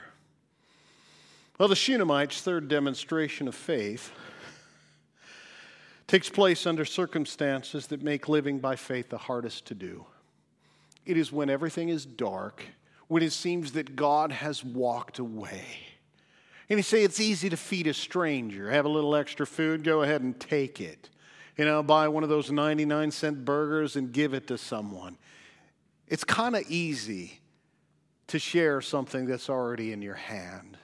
Well, 1.59 1.69
the 1.69 1.77
Shunammite's 1.77 2.41
third 2.41 2.69
demonstration 2.69 3.47
of 3.47 3.55
faith 3.55 4.13
takes 6.07 6.31
place 6.31 6.67
under 6.67 6.85
circumstances 6.85 7.87
that 7.89 8.03
make 8.03 8.29
living 8.29 8.59
by 8.59 8.77
faith 8.77 9.11
the 9.11 9.19
hardest 9.19 9.67
to 9.67 9.75
do. 9.75 10.07
It 11.05 11.17
is 11.17 11.33
when 11.33 11.51
everything 11.51 11.89
is 11.89 12.07
dark, 12.07 12.65
when 13.09 13.23
it 13.23 13.33
seems 13.33 13.73
that 13.73 13.97
God 13.97 14.33
has 14.33 14.65
walked 14.65 15.19
away. 15.19 15.65
And 16.69 16.79
you 16.79 16.83
say 16.83 17.03
it's 17.03 17.21
easy 17.21 17.51
to 17.51 17.57
feed 17.57 17.87
a 17.87 17.95
stranger, 17.95 18.71
have 18.71 18.85
a 18.85 18.89
little 18.89 19.15
extra 19.15 19.47
food, 19.47 19.85
go 19.85 20.03
ahead 20.03 20.23
and 20.23 20.39
take 20.39 20.81
it 20.81 21.11
you 21.57 21.65
know, 21.65 21.83
buy 21.83 22.09
one 22.09 22.23
of 22.23 22.29
those 22.29 22.51
99 22.51 23.11
cent 23.11 23.45
burgers 23.45 23.97
and 23.97 24.13
give 24.13 24.35
it 24.35 24.47
to 24.49 24.59
someone. 24.59 25.17
It's 26.09 26.25
kind 26.25 26.57
of 26.57 26.63
easy 26.69 27.41
to 28.29 28.39
share 28.39 28.81
something 28.81 29.27
that's 29.27 29.51
already 29.51 29.93
in 29.93 30.03
your 30.03 30.15
hand. 30.15 30.77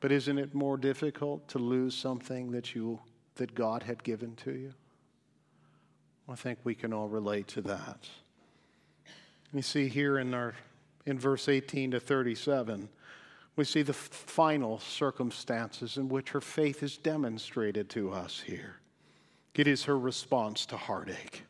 But 0.00 0.12
isn't 0.12 0.38
it 0.38 0.54
more 0.54 0.76
difficult 0.76 1.46
to 1.48 1.58
lose 1.58 1.94
something 1.94 2.50
that 2.52 2.74
you 2.74 3.00
that 3.36 3.54
God 3.54 3.82
had 3.82 4.02
given 4.02 4.34
to 4.36 4.52
you? 4.52 4.74
I 6.28 6.34
think 6.34 6.58
we 6.64 6.74
can 6.74 6.92
all 6.92 7.08
relate 7.08 7.48
to 7.48 7.62
that. 7.62 8.08
You 9.52 9.62
see 9.62 9.88
here 9.88 10.18
in 10.18 10.34
our 10.34 10.54
in 11.04 11.18
verse 11.18 11.48
18 11.48 11.92
to 11.92 12.00
37, 12.00 12.88
we 13.56 13.64
see 13.64 13.82
the 13.82 13.92
final 13.92 14.78
circumstances 14.78 15.96
in 15.96 16.08
which 16.08 16.30
her 16.30 16.40
faith 16.40 16.82
is 16.82 16.96
demonstrated 16.96 17.88
to 17.90 18.12
us 18.12 18.40
here. 18.40 18.76
It 19.54 19.66
is 19.66 19.84
her 19.84 19.98
response 19.98 20.66
to 20.66 20.76
heartache. 20.76 21.44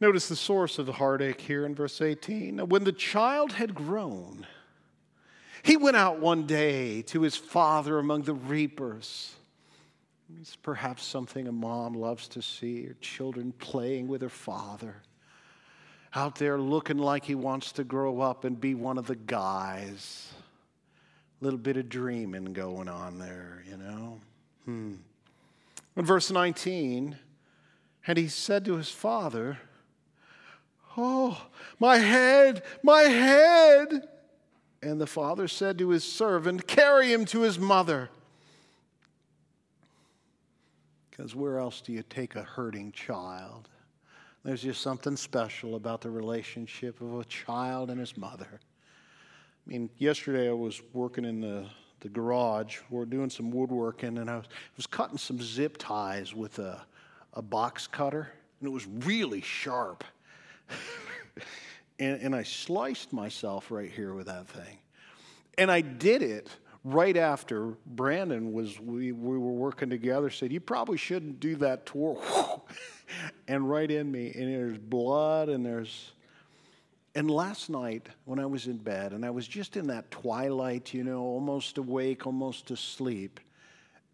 Notice 0.00 0.28
the 0.28 0.36
source 0.36 0.78
of 0.78 0.86
the 0.86 0.92
heartache 0.92 1.40
here 1.40 1.64
in 1.64 1.74
verse 1.74 2.00
18. 2.00 2.58
When 2.68 2.84
the 2.84 2.92
child 2.92 3.52
had 3.52 3.74
grown, 3.74 4.46
he 5.62 5.76
went 5.76 5.96
out 5.96 6.20
one 6.20 6.46
day 6.46 7.02
to 7.02 7.22
his 7.22 7.36
father 7.36 7.98
among 7.98 8.22
the 8.22 8.34
reapers. 8.34 9.34
It's 10.40 10.56
perhaps 10.56 11.04
something 11.04 11.46
a 11.48 11.52
mom 11.52 11.94
loves 11.94 12.28
to 12.28 12.42
see 12.42 12.84
her 12.86 12.96
children 13.00 13.52
playing 13.52 14.08
with 14.08 14.22
her 14.22 14.28
father. 14.28 14.96
Out 16.14 16.36
there 16.36 16.58
looking 16.58 16.98
like 16.98 17.24
he 17.24 17.34
wants 17.34 17.72
to 17.72 17.84
grow 17.84 18.20
up 18.20 18.44
and 18.44 18.60
be 18.60 18.74
one 18.74 18.98
of 18.98 19.06
the 19.06 19.16
guys. 19.16 20.32
A 21.40 21.44
little 21.44 21.58
bit 21.58 21.76
of 21.76 21.88
dreaming 21.88 22.52
going 22.52 22.88
on 22.88 23.18
there, 23.18 23.62
you 23.68 23.76
know? 23.76 24.20
Hmm. 24.64 24.94
In 25.96 26.04
verse 26.04 26.30
19, 26.30 27.16
and 28.06 28.18
he 28.18 28.28
said 28.28 28.64
to 28.66 28.76
his 28.76 28.90
father, 28.90 29.58
Oh, 30.96 31.46
my 31.78 31.96
head, 31.98 32.62
my 32.82 33.02
head. 33.02 34.08
And 34.82 35.00
the 35.00 35.06
father 35.06 35.48
said 35.48 35.78
to 35.78 35.90
his 35.90 36.04
servant, 36.04 36.66
Carry 36.66 37.12
him 37.12 37.24
to 37.26 37.40
his 37.40 37.58
mother. 37.58 38.10
Because 41.10 41.34
where 41.34 41.58
else 41.58 41.80
do 41.80 41.92
you 41.92 42.02
take 42.02 42.36
a 42.36 42.42
hurting 42.42 42.92
child? 42.92 43.68
There's 44.44 44.62
just 44.62 44.82
something 44.82 45.16
special 45.16 45.74
about 45.74 46.02
the 46.02 46.10
relationship 46.10 47.00
of 47.00 47.18
a 47.18 47.24
child 47.24 47.90
and 47.90 47.98
his 47.98 48.16
mother. 48.16 48.60
I 49.66 49.70
mean, 49.70 49.90
yesterday 49.98 50.48
I 50.48 50.52
was 50.52 50.80
working 50.92 51.24
in 51.24 51.40
the 51.40 51.66
the 52.00 52.08
garage. 52.08 52.78
We 52.90 53.00
are 53.00 53.06
doing 53.06 53.30
some 53.30 53.50
woodworking, 53.50 54.18
and 54.18 54.30
I 54.30 54.36
was, 54.36 54.46
I 54.46 54.76
was 54.76 54.86
cutting 54.86 55.18
some 55.18 55.40
zip 55.40 55.76
ties 55.78 56.34
with 56.34 56.58
a, 56.58 56.84
a 57.34 57.42
box 57.42 57.86
cutter, 57.86 58.32
and 58.60 58.68
it 58.68 58.72
was 58.72 58.86
really 58.86 59.40
sharp. 59.40 60.04
and, 61.98 62.20
and 62.20 62.34
I 62.34 62.42
sliced 62.42 63.12
myself 63.12 63.70
right 63.70 63.90
here 63.90 64.14
with 64.14 64.26
that 64.26 64.48
thing. 64.48 64.78
And 65.58 65.70
I 65.70 65.80
did 65.80 66.22
it 66.22 66.50
right 66.84 67.16
after 67.16 67.74
Brandon 67.84 68.52
was, 68.52 68.78
we, 68.78 69.12
we 69.12 69.38
were 69.38 69.52
working 69.52 69.90
together, 69.90 70.30
said, 70.30 70.52
You 70.52 70.60
probably 70.60 70.96
shouldn't 70.96 71.40
do 71.40 71.56
that 71.56 71.86
tour. 71.86 72.20
and 73.48 73.68
right 73.68 73.90
in 73.90 74.10
me, 74.10 74.32
and 74.34 74.52
there's 74.52 74.78
blood, 74.78 75.48
and 75.48 75.64
there's 75.64 76.12
and 77.16 77.30
last 77.30 77.70
night, 77.70 78.10
when 78.26 78.38
I 78.38 78.44
was 78.44 78.66
in 78.66 78.76
bed 78.76 79.12
and 79.12 79.24
I 79.24 79.30
was 79.30 79.48
just 79.48 79.78
in 79.78 79.86
that 79.86 80.10
twilight, 80.10 80.92
you 80.92 81.02
know, 81.02 81.22
almost 81.22 81.78
awake, 81.78 82.26
almost 82.26 82.70
asleep, 82.70 83.40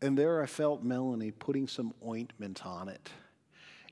and 0.01 0.17
there 0.17 0.41
I 0.41 0.47
felt 0.47 0.85
Melanie 0.85 1.33
putting 1.33 1.67
some 1.67 1.93
ointment 2.07 2.65
on 2.65 2.89
it. 2.89 3.11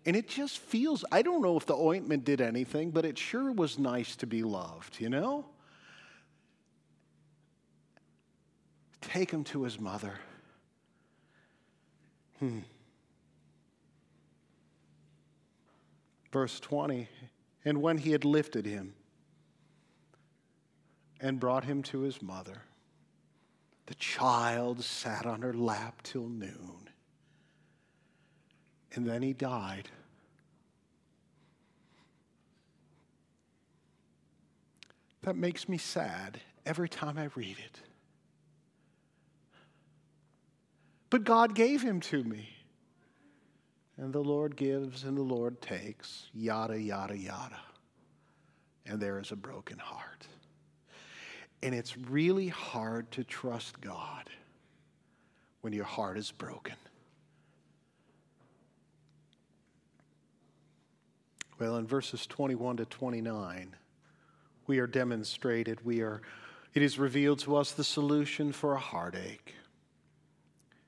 And 0.07 0.15
it 0.15 0.29
just 0.29 0.61
feels, 0.61 1.05
I 1.11 1.23
don't 1.23 1.43
know 1.43 1.57
if 1.57 1.67
the 1.67 1.75
ointment 1.75 2.25
did 2.25 2.41
anything, 2.41 2.93
but 2.93 3.05
it 3.05 3.19
sure 3.19 3.51
was 3.51 3.81
nice 3.81 4.15
to 4.15 4.29
be 4.29 4.45
loved, 4.45 5.01
you 5.01 5.11
know? 5.11 5.45
Take 9.01 9.33
him 9.33 9.43
to 9.45 9.65
his 9.65 9.81
mother. 9.81 10.21
Hmm. 12.39 12.61
Verse 16.31 16.61
20 16.61 17.09
And 17.65 17.83
when 17.83 17.99
he 17.99 18.13
had 18.13 18.25
lifted 18.25 18.67
him, 18.67 18.95
and 21.21 21.39
brought 21.39 21.65
him 21.65 21.83
to 21.85 22.01
his 22.01 22.23
mother. 22.23 22.63
The 23.87 23.95
child 23.97 24.83
sat 24.83 25.27
on 25.27 25.43
her 25.43 25.53
lap 25.53 26.03
till 26.03 26.29
noon. 26.29 26.89
And 28.95 29.07
then 29.07 29.23
he 29.23 29.33
died. 29.33 29.89
That 35.23 35.37
makes 35.37 35.69
me 35.69 35.77
sad 35.77 36.41
every 36.65 36.89
time 36.89 37.19
I 37.19 37.29
read 37.35 37.57
it. 37.59 37.81
But 41.11 41.25
God 41.25 41.55
gave 41.55 41.83
him 41.83 42.01
to 42.03 42.25
me. 42.25 42.49
And 43.97 44.13
the 44.13 44.23
Lord 44.23 44.57
gives 44.57 45.05
and 45.05 45.17
the 45.17 45.23
Lord 45.23 45.61
takes, 45.61 46.31
yada, 46.33 46.81
yada, 46.81 47.19
yada. 47.19 47.61
And 48.87 48.99
there 48.99 49.19
is 49.19 49.31
a 49.31 49.37
broken 49.37 49.79
heart. 49.79 50.27
And 51.63 51.75
it's 51.75 51.97
really 51.97 52.49
hard 52.49 53.11
to 53.13 53.25
trust 53.25 53.81
God 53.81 54.31
when 55.61 55.73
your 55.73 55.85
heart 55.85 56.17
is 56.17 56.31
broken. 56.31 56.77
Well, 61.59 61.77
in 61.77 61.87
verses 61.87 62.27
21 62.27 62.79
to 62.79 62.87
29, 62.87 63.77
we 64.67 64.79
are 64.79 64.87
demonstrated, 64.87 65.85
we 65.85 66.01
are, 66.01 66.23
it 66.73 66.83
is 66.83 66.99
revealed 66.99 67.41
to 67.41 67.57
us 67.57 67.73
the 67.73 67.85
solution 67.85 68.53
for 68.53 68.73
a 68.73 68.79
heartache. 68.79 69.55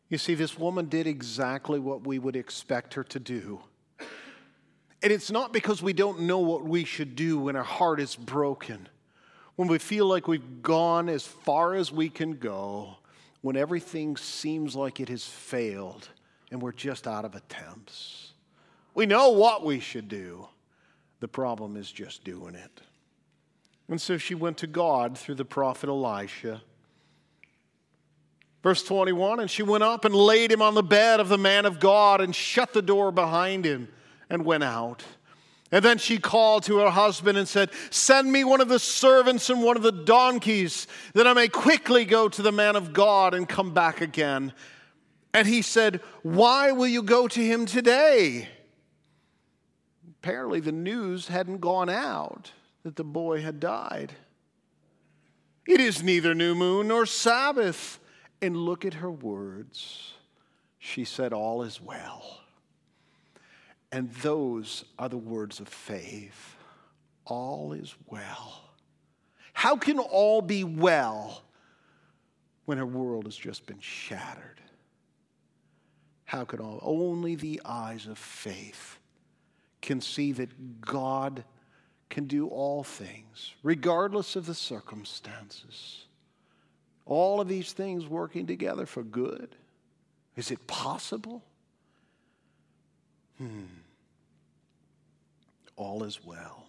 You 0.09 0.17
see, 0.17 0.35
this 0.35 0.59
woman 0.59 0.89
did 0.89 1.07
exactly 1.07 1.79
what 1.79 2.07
we 2.07 2.19
would 2.19 2.37
expect 2.37 2.95
her 2.95 3.05
to 3.05 3.19
do. 3.19 3.61
And 5.03 5.13
it's 5.13 5.31
not 5.31 5.53
because 5.53 5.83
we 5.83 5.93
don't 5.93 6.21
know 6.21 6.39
what 6.39 6.65
we 6.65 6.85
should 6.85 7.17
do 7.17 7.39
when 7.39 7.57
our 7.57 7.63
heart 7.63 8.01
is 8.01 8.15
broken, 8.15 8.89
when 9.57 9.69
we 9.69 9.79
feel 9.79 10.07
like 10.07 10.29
we've 10.29 10.63
gone 10.63 11.09
as 11.09 11.27
far 11.27 11.75
as 11.75 11.93
we 11.93 12.09
can 12.09 12.33
go, 12.35 12.97
when 13.43 13.57
everything 13.57 14.17
seems 14.17 14.75
like 14.75 15.01
it 15.01 15.09
has 15.09 15.25
failed 15.25 16.09
and 16.51 16.63
we're 16.63 16.73
just 16.73 17.07
out 17.07 17.25
of 17.25 17.35
attempts. 17.35 18.33
We 18.95 19.07
know 19.07 19.31
what 19.31 19.65
we 19.65 19.81
should 19.81 20.09
do. 20.09 20.49
The 21.21 21.29
problem 21.29 21.77
is 21.77 21.91
just 21.91 22.25
doing 22.25 22.55
it. 22.55 22.81
And 23.89 24.01
so 24.01 24.17
she 24.17 24.35
went 24.35 24.59
to 24.59 24.67
God 24.67 25.19
through 25.19 25.35
the 25.37 25.45
prophet 25.45 25.89
Elisha. 25.89 26.63
Verse 28.63 28.83
21 28.85 29.41
And 29.41 29.51
she 29.51 29.63
went 29.63 29.83
up 29.83 30.05
and 30.05 30.15
laid 30.15 30.53
him 30.53 30.63
on 30.63 30.75
the 30.75 30.83
bed 30.83 31.21
of 31.21 31.29
the 31.29 31.39
man 31.39 31.67
of 31.67 31.81
God 31.81 32.21
and 32.21 32.35
shut 32.35 32.73
the 32.73 32.83
door 32.83 33.11
behind 33.11 33.65
him 33.65 33.89
and 34.31 34.45
went 34.45 34.65
out. 34.65 35.03
And 35.73 35.83
then 35.83 35.97
she 35.97 36.19
called 36.19 36.65
to 36.65 36.79
her 36.79 36.91
husband 36.91 37.39
and 37.39 37.49
said, 37.49 37.71
Send 37.91 38.31
me 38.31 38.45
one 38.45 38.61
of 38.61 38.69
the 38.69 38.79
servants 38.79 39.49
and 39.49 39.63
one 39.63 39.77
of 39.77 39.83
the 39.83 39.91
donkeys, 39.91 40.87
that 41.15 41.27
I 41.27 41.33
may 41.33 41.49
quickly 41.49 42.05
go 42.05 42.29
to 42.29 42.43
the 42.43 42.53
man 42.53 42.77
of 42.77 42.93
God 42.93 43.33
and 43.33 43.49
come 43.49 43.73
back 43.73 44.03
again. 44.03 44.53
And 45.33 45.49
he 45.49 45.63
said, 45.63 46.03
Why 46.23 46.73
will 46.73 46.87
you 46.87 47.03
go 47.03 47.27
to 47.27 47.41
him 47.41 47.65
today? 47.65 48.49
Apparently, 50.21 50.61
the 50.61 50.73
news 50.73 51.29
hadn't 51.29 51.59
gone 51.61 51.89
out 51.89 52.53
that 52.83 52.97
the 52.97 53.05
boy 53.05 53.41
had 53.41 53.59
died. 53.59 54.13
It 55.67 55.81
is 55.81 56.03
neither 56.03 56.35
new 56.35 56.55
moon 56.55 56.89
nor 56.89 57.07
Sabbath. 57.07 57.99
And 58.43 58.57
look 58.57 58.85
at 58.85 58.95
her 58.95 59.11
words. 59.11 60.13
She 60.79 61.05
said, 61.05 61.33
All 61.33 61.63
is 61.63 61.81
well. 61.81 62.42
And 63.93 64.11
those 64.15 64.87
are 64.99 65.11
the 65.11 65.19
words 65.19 65.61
of 65.61 65.69
faith. 65.69 66.57
All 67.27 67.75
is 67.75 67.95
well. 68.07 68.63
How 69.53 69.77
can 69.77 69.99
all 69.99 70.41
be 70.41 70.65
well 70.65 71.43
when 72.65 72.79
her 72.79 72.87
world 72.87 73.27
has 73.27 73.37
just 73.37 73.67
been 73.67 73.81
shattered? 73.81 74.63
How 76.25 76.45
can 76.45 76.61
all? 76.61 76.81
Only 76.83 77.35
the 77.35 77.61
eyes 77.67 78.07
of 78.07 78.17
faith 78.17 78.99
can 79.83 80.01
see 80.01 80.33
that 80.33 80.81
God 80.81 81.45
can 82.09 82.25
do 82.25 82.49
all 82.49 82.83
things, 82.83 83.53
regardless 83.63 84.37
of 84.37 84.47
the 84.47 84.55
circumstances. 84.55 86.07
All 87.05 87.43
of 87.43 87.49
these 87.49 87.73
things 87.73 88.07
working 88.07 88.47
together 88.47 88.87
for 88.87 89.03
good. 89.03 89.55
Is 90.35 90.51
it 90.51 90.67
possible? 90.67 91.43
Hmm 93.37 93.65
all 95.77 96.05
is 96.05 96.25
well. 96.25 96.67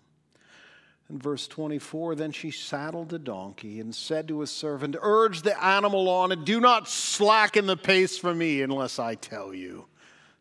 In 1.09 1.19
verse 1.19 1.47
24, 1.47 2.15
then 2.15 2.31
she 2.31 2.49
saddled 2.49 3.09
the 3.09 3.19
donkey 3.19 3.79
and 3.79 3.93
said 3.93 4.27
to 4.29 4.39
his 4.39 4.51
servant, 4.51 4.95
Urge 5.01 5.41
the 5.41 5.61
animal 5.63 6.09
on 6.09 6.31
and 6.31 6.45
do 6.45 6.59
not 6.59 6.87
slacken 6.87 7.67
the 7.67 7.77
pace 7.77 8.17
for 8.17 8.33
me 8.33 8.61
unless 8.61 8.99
I 8.99 9.15
tell 9.15 9.53
you. 9.53 9.85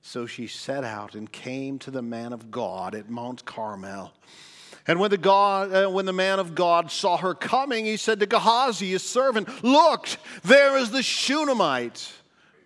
So 0.03 0.27
she 0.27 0.47
set 0.47 0.85
out 0.85 1.15
and 1.15 1.31
came 1.31 1.79
to 1.81 1.91
the 1.91 2.03
man 2.03 2.33
of 2.33 2.51
God 2.51 2.95
at 2.95 3.11
Mount 3.11 3.45
Carmel. 3.45 4.13
And 4.87 4.99
when 4.99 5.11
the, 5.11 5.19
God, 5.19 5.73
uh, 5.73 5.91
when 5.91 6.07
the 6.07 6.13
man 6.13 6.41
of 6.41 6.55
God 6.55 6.91
saw 6.91 7.17
her 7.17 7.35
coming, 7.35 7.85
he 7.85 7.97
said 7.97 8.19
to 8.21 8.27
Gehazi, 8.27 8.91
his 8.91 9.03
servant, 9.03 9.63
Look, 9.63 10.09
there 10.43 10.77
is 10.77 10.91
the 10.91 11.03
Shunammite 11.03 12.13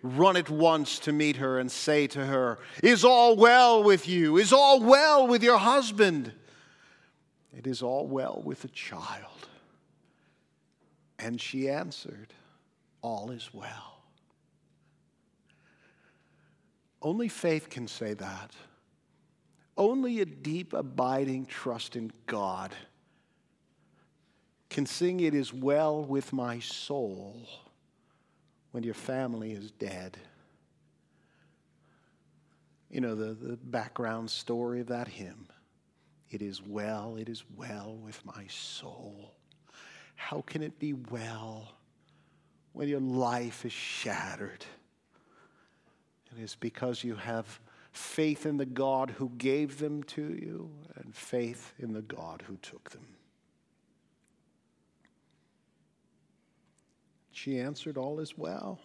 run 0.01 0.37
at 0.37 0.49
once 0.49 0.99
to 0.99 1.11
meet 1.11 1.37
her 1.37 1.59
and 1.59 1.71
say 1.71 2.07
to 2.07 2.25
her, 2.25 2.59
Is 2.83 3.03
all 3.03 3.35
well 3.35 3.83
with 3.83 4.07
you? 4.07 4.37
Is 4.37 4.53
all 4.53 4.79
well 4.79 5.27
with 5.27 5.43
your 5.43 5.57
husband? 5.57 6.31
It 7.55 7.65
is 7.67 7.81
all 7.81 8.07
well 8.07 8.41
with 8.43 8.61
the 8.61 8.67
child. 8.67 9.47
And 11.19 11.41
she 11.41 11.69
answered, 11.69 12.33
All 13.01 13.31
is 13.31 13.49
well. 13.53 14.01
Only 17.01 17.27
faith 17.27 17.69
can 17.69 17.87
say 17.87 18.13
that. 18.13 18.51
Only 19.77 20.21
a 20.21 20.25
deep, 20.25 20.73
abiding 20.73 21.45
trust 21.45 21.95
in 21.95 22.11
God 22.25 22.73
can 24.69 24.85
sing, 24.85 25.19
It 25.19 25.33
is 25.33 25.53
well 25.53 26.03
with 26.03 26.33
my 26.33 26.59
soul 26.59 27.35
when 28.77 28.83
your 28.83 28.93
family 28.93 29.53
is 29.53 29.71
dead. 29.71 30.19
You 32.91 33.01
know, 33.01 33.15
the, 33.15 33.33
the 33.33 33.57
background 33.57 34.29
story 34.29 34.81
of 34.81 34.87
that 34.89 35.07
hymn. 35.07 35.47
It 36.29 36.43
is 36.43 36.61
well, 36.61 37.15
it 37.15 37.27
is 37.27 37.43
well 37.55 37.97
with 37.99 38.23
my 38.23 38.45
soul. 38.47 39.33
How 40.13 40.41
can 40.41 40.61
it 40.61 40.77
be 40.77 40.93
well 40.93 41.73
when 42.73 42.87
your 42.87 42.99
life 42.99 43.65
is 43.65 43.73
shattered? 43.73 44.63
It 46.31 46.43
is 46.43 46.53
because 46.53 47.03
you 47.03 47.15
have 47.15 47.59
faith 47.93 48.45
in 48.45 48.57
the 48.57 48.65
God 48.67 49.09
who 49.09 49.31
gave 49.39 49.79
them 49.79 50.03
to 50.03 50.21
you 50.21 50.69
and 50.97 51.15
faith 51.15 51.73
in 51.79 51.93
the 51.93 52.03
God 52.03 52.43
who 52.45 52.57
took 52.57 52.91
them. 52.91 53.16
She 57.37 57.59
answered, 57.59 57.97
All 57.97 58.19
is 58.19 58.35
well. 58.35 58.79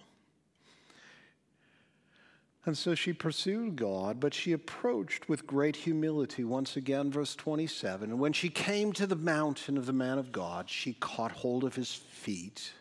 And 2.67 2.77
so 2.77 2.95
she 2.95 3.15
pursued 3.15 3.77
God, 3.77 4.21
but 4.21 4.35
she 4.35 4.53
approached 4.53 5.27
with 5.27 5.47
great 5.47 5.75
humility. 5.75 6.45
Once 6.45 6.77
again, 6.77 7.11
verse 7.11 7.35
27. 7.35 8.11
And 8.11 8.21
when 8.21 8.35
she 8.35 8.51
came 8.51 8.93
to 8.93 9.07
the 9.07 9.17
mountain 9.17 9.79
of 9.79 9.87
the 9.87 9.95
man 9.95 10.19
of 10.19 10.33
God, 10.33 10.69
she 10.69 10.93
caught 10.93 11.33
hold 11.33 11.65
of 11.65 11.75
his 11.75 11.95
feet. 11.95 12.73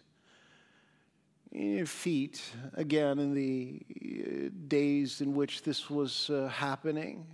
Eh, 1.55 1.86
feet, 1.86 2.43
again, 2.73 3.17
in 3.17 3.34
the 3.34 3.81
eh, 3.89 4.49
days 4.67 5.21
in 5.21 5.34
which 5.34 5.63
this 5.63 5.89
was 5.89 6.29
uh, 6.29 6.49
happening, 6.49 7.25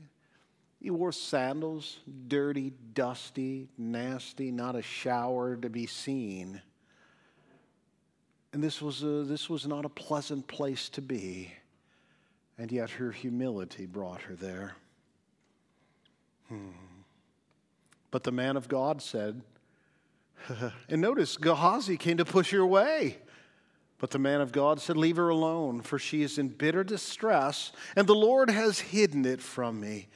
he 0.79 0.91
wore 0.91 1.11
sandals, 1.11 2.01
dirty, 2.27 2.71
dusty, 2.93 3.67
nasty, 3.79 4.51
not 4.51 4.75
a 4.75 4.83
shower 4.83 5.57
to 5.57 5.71
be 5.71 5.87
seen. 5.87 6.61
And 8.57 8.63
this 8.63 8.81
was, 8.81 9.03
a, 9.03 9.23
this 9.23 9.51
was 9.51 9.67
not 9.67 9.85
a 9.85 9.89
pleasant 9.89 10.47
place 10.47 10.89
to 10.89 10.99
be. 10.99 11.53
And 12.57 12.71
yet 12.71 12.89
her 12.89 13.11
humility 13.11 13.85
brought 13.85 14.23
her 14.23 14.33
there. 14.33 14.75
Hmm. 16.49 16.71
But 18.09 18.23
the 18.23 18.31
man 18.31 18.57
of 18.57 18.67
God 18.67 18.99
said, 18.99 19.43
and 20.89 20.99
notice, 20.99 21.37
Gehazi 21.37 21.97
came 21.97 22.17
to 22.17 22.25
push 22.25 22.49
her 22.49 22.61
away. 22.61 23.17
But 23.99 24.09
the 24.09 24.17
man 24.17 24.41
of 24.41 24.51
God 24.51 24.81
said, 24.81 24.97
Leave 24.97 25.17
her 25.17 25.29
alone, 25.29 25.83
for 25.83 25.99
she 25.99 26.23
is 26.23 26.39
in 26.39 26.47
bitter 26.47 26.83
distress, 26.83 27.71
and 27.95 28.07
the 28.07 28.15
Lord 28.15 28.49
has 28.49 28.79
hidden 28.79 29.23
it 29.25 29.39
from 29.39 29.79
me 29.79 30.07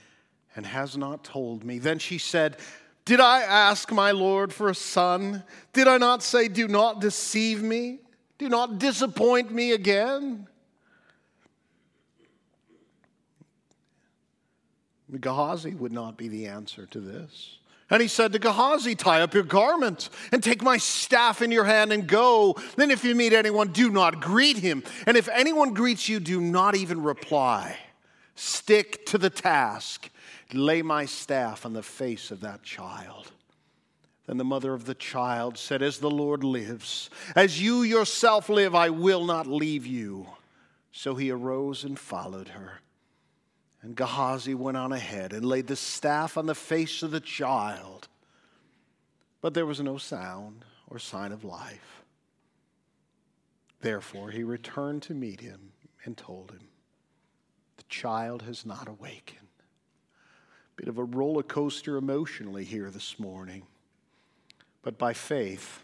and 0.56 0.66
has 0.66 0.98
not 0.98 1.24
told 1.24 1.64
me. 1.64 1.78
Then 1.78 2.00
she 2.00 2.18
said, 2.18 2.58
Did 3.06 3.20
I 3.20 3.44
ask 3.44 3.92
my 3.92 4.10
Lord 4.10 4.52
for 4.52 4.68
a 4.68 4.74
son? 4.74 5.44
Did 5.74 5.88
I 5.88 6.00
not 6.00 6.24
say, 6.24 6.48
Do 6.48 6.68
not 6.68 7.02
deceive 7.02 7.62
me? 7.62 8.00
Do 8.42 8.50
not 8.50 8.80
disappoint 8.80 9.52
me 9.52 9.72
again. 9.72 10.48
Gehazi 15.20 15.76
would 15.76 15.92
not 15.92 16.18
be 16.18 16.28
the 16.28 16.48
answer 16.48 16.88
to 16.88 17.00
this. 17.00 17.60
And 17.92 18.02
he 18.02 18.08
said 18.08 18.34
to 18.34 18.40
Gehazi, 18.40 18.96
Tie 18.96 19.22
up 19.22 19.36
your 19.36 19.44
garment 19.44 20.10
and 20.32 20.44
take 20.44 20.64
my 20.64 20.78
staff 20.78 21.44
in 21.44 21.52
your 21.52 21.66
hand 21.66 21.94
and 21.94 22.08
go. 22.08 22.56
Then, 22.78 22.90
if 22.90 23.04
you 23.04 23.14
meet 23.14 23.32
anyone, 23.32 23.74
do 23.74 23.92
not 23.92 24.22
greet 24.22 24.58
him. 24.58 24.84
And 25.06 25.16
if 25.18 25.30
anyone 25.30 25.76
greets 25.76 26.10
you, 26.10 26.20
do 26.20 26.42
not 26.42 26.76
even 26.76 27.04
reply. 27.04 27.78
Stick 28.34 29.06
to 29.06 29.20
the 29.20 29.30
task. 29.30 30.10
Lay 30.52 30.82
my 30.82 31.06
staff 31.06 31.64
on 31.64 31.74
the 31.74 31.84
face 31.84 32.32
of 32.32 32.42
that 32.42 32.64
child. 32.64 33.32
Then 34.32 34.38
the 34.38 34.46
mother 34.46 34.74
of 34.74 34.86
the 34.86 34.96
child 34.96 35.58
said, 35.58 35.82
As 35.82 35.98
the 35.98 36.10
Lord 36.10 36.42
lives, 36.42 37.10
as 37.36 37.62
you 37.62 37.82
yourself 37.82 38.48
live, 38.48 38.74
I 38.74 38.90
will 38.90 39.26
not 39.26 39.46
leave 39.46 39.86
you. 39.86 40.26
So 40.94 41.16
he 41.16 41.30
arose 41.30 41.84
and 41.84 42.00
followed 42.00 42.48
her. 42.48 42.80
And 43.82 43.94
Gehazi 43.94 44.56
went 44.56 44.78
on 44.78 44.94
ahead 44.94 45.34
and 45.34 45.44
laid 45.44 45.68
the 45.68 45.76
staff 45.76 46.38
on 46.38 46.46
the 46.46 46.56
face 46.56 47.04
of 47.04 47.12
the 47.12 47.20
child. 47.20 48.08
But 49.42 49.54
there 49.54 49.66
was 49.66 49.82
no 49.82 49.98
sound 49.98 50.64
or 50.88 50.98
sign 50.98 51.34
of 51.34 51.44
life. 51.44 52.06
Therefore, 53.82 54.32
he 54.32 54.46
returned 54.46 55.02
to 55.02 55.14
meet 55.14 55.42
him 55.42 55.74
and 56.06 56.16
told 56.16 56.52
him, 56.52 56.70
The 57.76 57.84
child 57.90 58.44
has 58.44 58.66
not 58.66 58.88
awakened. 58.88 59.50
Bit 60.78 60.88
of 60.88 61.00
a 61.00 61.04
roller 61.04 61.44
coaster 61.44 61.98
emotionally 61.98 62.64
here 62.64 62.90
this 62.90 63.20
morning. 63.20 63.64
But 64.82 64.98
by 64.98 65.14
faith, 65.14 65.84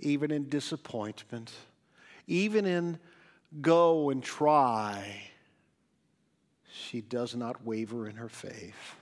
even 0.00 0.30
in 0.30 0.48
disappointment, 0.48 1.52
even 2.26 2.66
in 2.66 2.98
go 3.60 4.10
and 4.10 4.22
try, 4.22 5.30
she 6.70 7.00
does 7.00 7.34
not 7.34 7.64
waver 7.64 8.08
in 8.08 8.16
her 8.16 8.28
faith. 8.28 8.96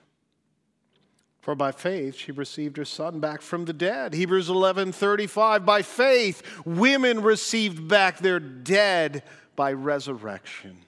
For 1.40 1.54
by 1.54 1.70
faith 1.72 2.16
she 2.16 2.32
received 2.32 2.76
her 2.76 2.84
son 2.84 3.20
back 3.20 3.40
from 3.40 3.66
the 3.66 3.72
dead. 3.72 4.14
Hebrews 4.14 4.48
11:35 4.48 5.64
By 5.64 5.82
faith 5.82 6.42
women 6.64 7.22
received 7.22 7.86
back 7.86 8.18
their 8.18 8.40
dead 8.40 9.22
by 9.54 9.72
resurrection. 9.72 10.85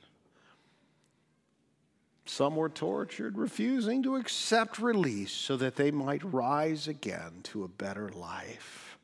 Some 2.28 2.56
were 2.56 2.68
tortured, 2.68 3.38
refusing 3.38 4.02
to 4.02 4.16
accept 4.16 4.78
release 4.78 5.32
so 5.32 5.56
that 5.56 5.76
they 5.76 5.90
might 5.90 6.22
rise 6.22 6.86
again 6.86 7.40
to 7.44 7.64
a 7.64 7.68
better 7.68 8.10
life. 8.10 8.98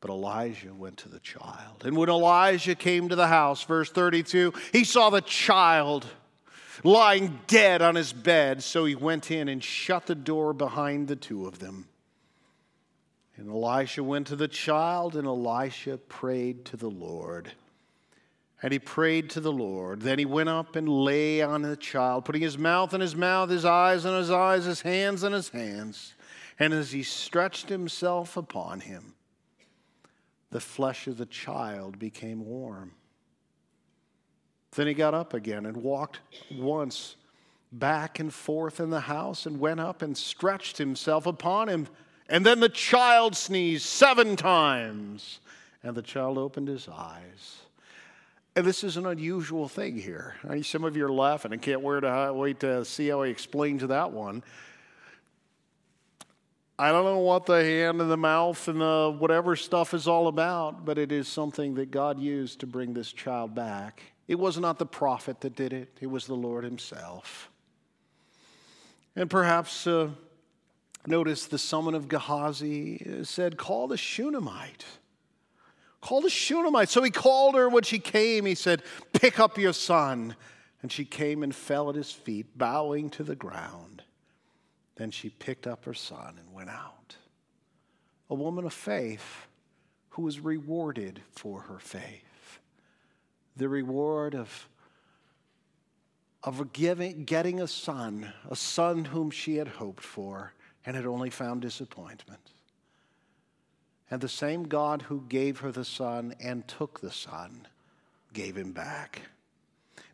But 0.00 0.10
Elijah 0.10 0.72
went 0.72 0.96
to 0.98 1.10
the 1.10 1.20
child. 1.20 1.84
And 1.84 1.94
when 1.94 2.08
Elijah 2.08 2.74
came 2.74 3.10
to 3.10 3.16
the 3.16 3.26
house, 3.26 3.62
verse 3.64 3.90
32, 3.90 4.54
he 4.72 4.84
saw 4.84 5.10
the 5.10 5.20
child 5.20 6.06
lying 6.82 7.38
dead 7.46 7.82
on 7.82 7.96
his 7.96 8.14
bed. 8.14 8.62
So 8.62 8.86
he 8.86 8.94
went 8.94 9.30
in 9.30 9.48
and 9.48 9.62
shut 9.62 10.06
the 10.06 10.14
door 10.14 10.54
behind 10.54 11.08
the 11.08 11.16
two 11.16 11.46
of 11.46 11.58
them. 11.58 11.86
And 13.36 13.50
Elisha 13.50 14.02
went 14.02 14.28
to 14.28 14.36
the 14.36 14.48
child, 14.48 15.16
and 15.16 15.26
Elisha 15.26 15.98
prayed 15.98 16.64
to 16.66 16.78
the 16.78 16.90
Lord. 16.90 17.52
And 18.64 18.72
he 18.72 18.78
prayed 18.78 19.28
to 19.30 19.40
the 19.40 19.52
Lord. 19.52 20.00
Then 20.00 20.18
he 20.18 20.24
went 20.24 20.48
up 20.48 20.74
and 20.74 20.88
lay 20.88 21.42
on 21.42 21.60
the 21.60 21.76
child, 21.76 22.24
putting 22.24 22.40
his 22.40 22.56
mouth 22.56 22.94
in 22.94 23.00
his 23.02 23.14
mouth, 23.14 23.50
his 23.50 23.66
eyes 23.66 24.06
in 24.06 24.14
his 24.14 24.30
eyes, 24.30 24.64
his 24.64 24.80
hands 24.80 25.22
in 25.22 25.34
his 25.34 25.50
hands. 25.50 26.14
And 26.58 26.72
as 26.72 26.90
he 26.90 27.02
stretched 27.02 27.68
himself 27.68 28.38
upon 28.38 28.80
him, 28.80 29.16
the 30.50 30.60
flesh 30.60 31.06
of 31.06 31.18
the 31.18 31.26
child 31.26 31.98
became 31.98 32.46
warm. 32.46 32.92
Then 34.74 34.86
he 34.86 34.94
got 34.94 35.12
up 35.12 35.34
again 35.34 35.66
and 35.66 35.76
walked 35.76 36.20
once 36.50 37.16
back 37.70 38.18
and 38.18 38.32
forth 38.32 38.80
in 38.80 38.88
the 38.88 39.00
house 39.00 39.44
and 39.44 39.60
went 39.60 39.80
up 39.80 40.00
and 40.00 40.16
stretched 40.16 40.78
himself 40.78 41.26
upon 41.26 41.68
him. 41.68 41.86
And 42.30 42.46
then 42.46 42.60
the 42.60 42.70
child 42.70 43.36
sneezed 43.36 43.84
seven 43.84 44.36
times, 44.36 45.40
and 45.82 45.94
the 45.94 46.00
child 46.00 46.38
opened 46.38 46.68
his 46.68 46.88
eyes. 46.88 47.63
And 48.56 48.64
this 48.64 48.84
is 48.84 48.96
an 48.96 49.06
unusual 49.06 49.68
thing 49.68 49.98
here. 49.98 50.36
I 50.44 50.54
mean, 50.54 50.62
some 50.62 50.84
of 50.84 50.96
you 50.96 51.06
are 51.06 51.12
laughing 51.12 51.52
and 51.52 51.60
can't 51.60 51.80
wait 51.80 52.60
to 52.60 52.84
see 52.84 53.08
how 53.08 53.24
he 53.24 53.30
explains 53.30 53.84
that 53.84 54.12
one. 54.12 54.44
I 56.78 56.90
don't 56.90 57.04
know 57.04 57.18
what 57.18 57.46
the 57.46 57.62
hand 57.62 58.00
and 58.00 58.10
the 58.10 58.16
mouth 58.16 58.66
and 58.68 58.80
the 58.80 59.16
whatever 59.16 59.54
stuff 59.56 59.94
is 59.94 60.06
all 60.06 60.28
about, 60.28 60.84
but 60.84 60.98
it 60.98 61.10
is 61.12 61.28
something 61.28 61.74
that 61.74 61.90
God 61.90 62.18
used 62.18 62.60
to 62.60 62.66
bring 62.66 62.94
this 62.94 63.12
child 63.12 63.54
back. 63.54 64.02
It 64.26 64.38
was 64.38 64.58
not 64.58 64.78
the 64.78 64.86
prophet 64.86 65.40
that 65.40 65.54
did 65.54 65.72
it, 65.72 65.96
it 66.00 66.06
was 66.06 66.26
the 66.26 66.34
Lord 66.34 66.64
Himself. 66.64 67.50
And 69.16 69.30
perhaps 69.30 69.86
uh, 69.86 70.08
notice 71.06 71.46
the 71.46 71.58
summon 71.58 71.94
of 71.94 72.08
Gehazi 72.08 73.22
said, 73.24 73.56
Call 73.56 73.86
the 73.86 73.96
Shunammite. 73.96 74.84
Call 76.04 76.20
the 76.20 76.28
Shunammite. 76.28 76.90
So 76.90 77.02
he 77.02 77.10
called 77.10 77.54
her 77.54 77.66
when 77.66 77.82
she 77.82 77.98
came. 77.98 78.44
He 78.44 78.54
said, 78.54 78.82
Pick 79.14 79.40
up 79.40 79.56
your 79.56 79.72
son. 79.72 80.36
And 80.82 80.92
she 80.92 81.06
came 81.06 81.42
and 81.42 81.54
fell 81.54 81.88
at 81.88 81.96
his 81.96 82.12
feet, 82.12 82.58
bowing 82.58 83.08
to 83.10 83.22
the 83.22 83.34
ground. 83.34 84.02
Then 84.96 85.10
she 85.10 85.30
picked 85.30 85.66
up 85.66 85.86
her 85.86 85.94
son 85.94 86.34
and 86.38 86.52
went 86.52 86.68
out. 86.68 87.16
A 88.28 88.34
woman 88.34 88.66
of 88.66 88.74
faith 88.74 89.46
who 90.10 90.20
was 90.20 90.40
rewarded 90.40 91.22
for 91.30 91.62
her 91.62 91.78
faith 91.78 92.60
the 93.56 93.68
reward 93.68 94.34
of, 94.34 94.68
of 96.42 96.72
giving, 96.74 97.24
getting 97.24 97.62
a 97.62 97.68
son, 97.68 98.30
a 98.50 98.56
son 98.56 99.06
whom 99.06 99.30
she 99.30 99.56
had 99.56 99.68
hoped 99.68 100.02
for 100.02 100.52
and 100.84 100.96
had 100.96 101.06
only 101.06 101.30
found 101.30 101.62
disappointment. 101.62 102.53
And 104.10 104.20
the 104.20 104.28
same 104.28 104.64
God 104.64 105.02
who 105.02 105.24
gave 105.28 105.60
her 105.60 105.72
the 105.72 105.84
son 105.84 106.34
and 106.40 106.66
took 106.68 107.00
the 107.00 107.10
son 107.10 107.66
gave 108.32 108.56
him 108.56 108.72
back. 108.72 109.22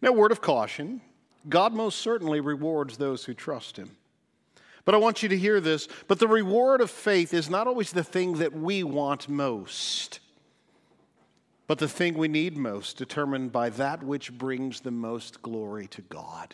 Now, 0.01 0.13
word 0.13 0.33
of 0.33 0.41
caution 0.41 1.01
God 1.49 1.73
most 1.73 2.01
certainly 2.01 2.41
rewards 2.41 2.99
those 2.99 3.25
who 3.25 3.33
trust 3.33 3.79
him. 3.79 3.97
But 4.85 4.95
I 4.95 4.99
want 4.99 5.23
you 5.23 5.29
to 5.31 5.39
hear 5.39 5.59
this. 5.61 5.89
But 6.07 6.19
the 6.19 6.29
reward 6.29 6.83
of 6.83 6.91
faith 6.91 7.33
is 7.33 7.49
not 7.49 7.67
always 7.67 7.93
the 7.93 8.05
thing 8.05 8.35
that 8.35 8.53
we 8.53 8.83
want 8.83 9.29
most 9.29 10.21
but 11.71 11.79
the 11.79 11.87
thing 11.87 12.15
we 12.15 12.27
need 12.27 12.57
most, 12.57 12.97
determined 12.97 13.53
by 13.53 13.71
that 13.71 14.03
which 14.03 14.33
brings 14.33 14.81
the 14.81 14.91
most 14.91 15.41
glory 15.41 15.87
to 15.87 16.03
God. 16.03 16.53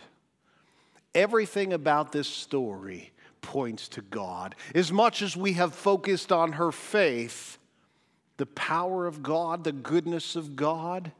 Everything 1.14 1.72
about 1.72 2.12
this 2.12 2.28
story 2.28 3.14
points 3.40 3.88
to 3.88 4.02
God. 4.02 4.54
As 4.74 4.92
much 4.92 5.22
as 5.22 5.36
we 5.36 5.54
have 5.54 5.74
focused 5.74 6.32
on 6.32 6.52
her 6.52 6.72
faith, 6.72 7.58
the 8.36 8.46
power 8.46 9.06
of 9.06 9.22
God, 9.22 9.64
the 9.64 9.72
goodness 9.72 10.36
of 10.36 10.56
God, 10.56 11.12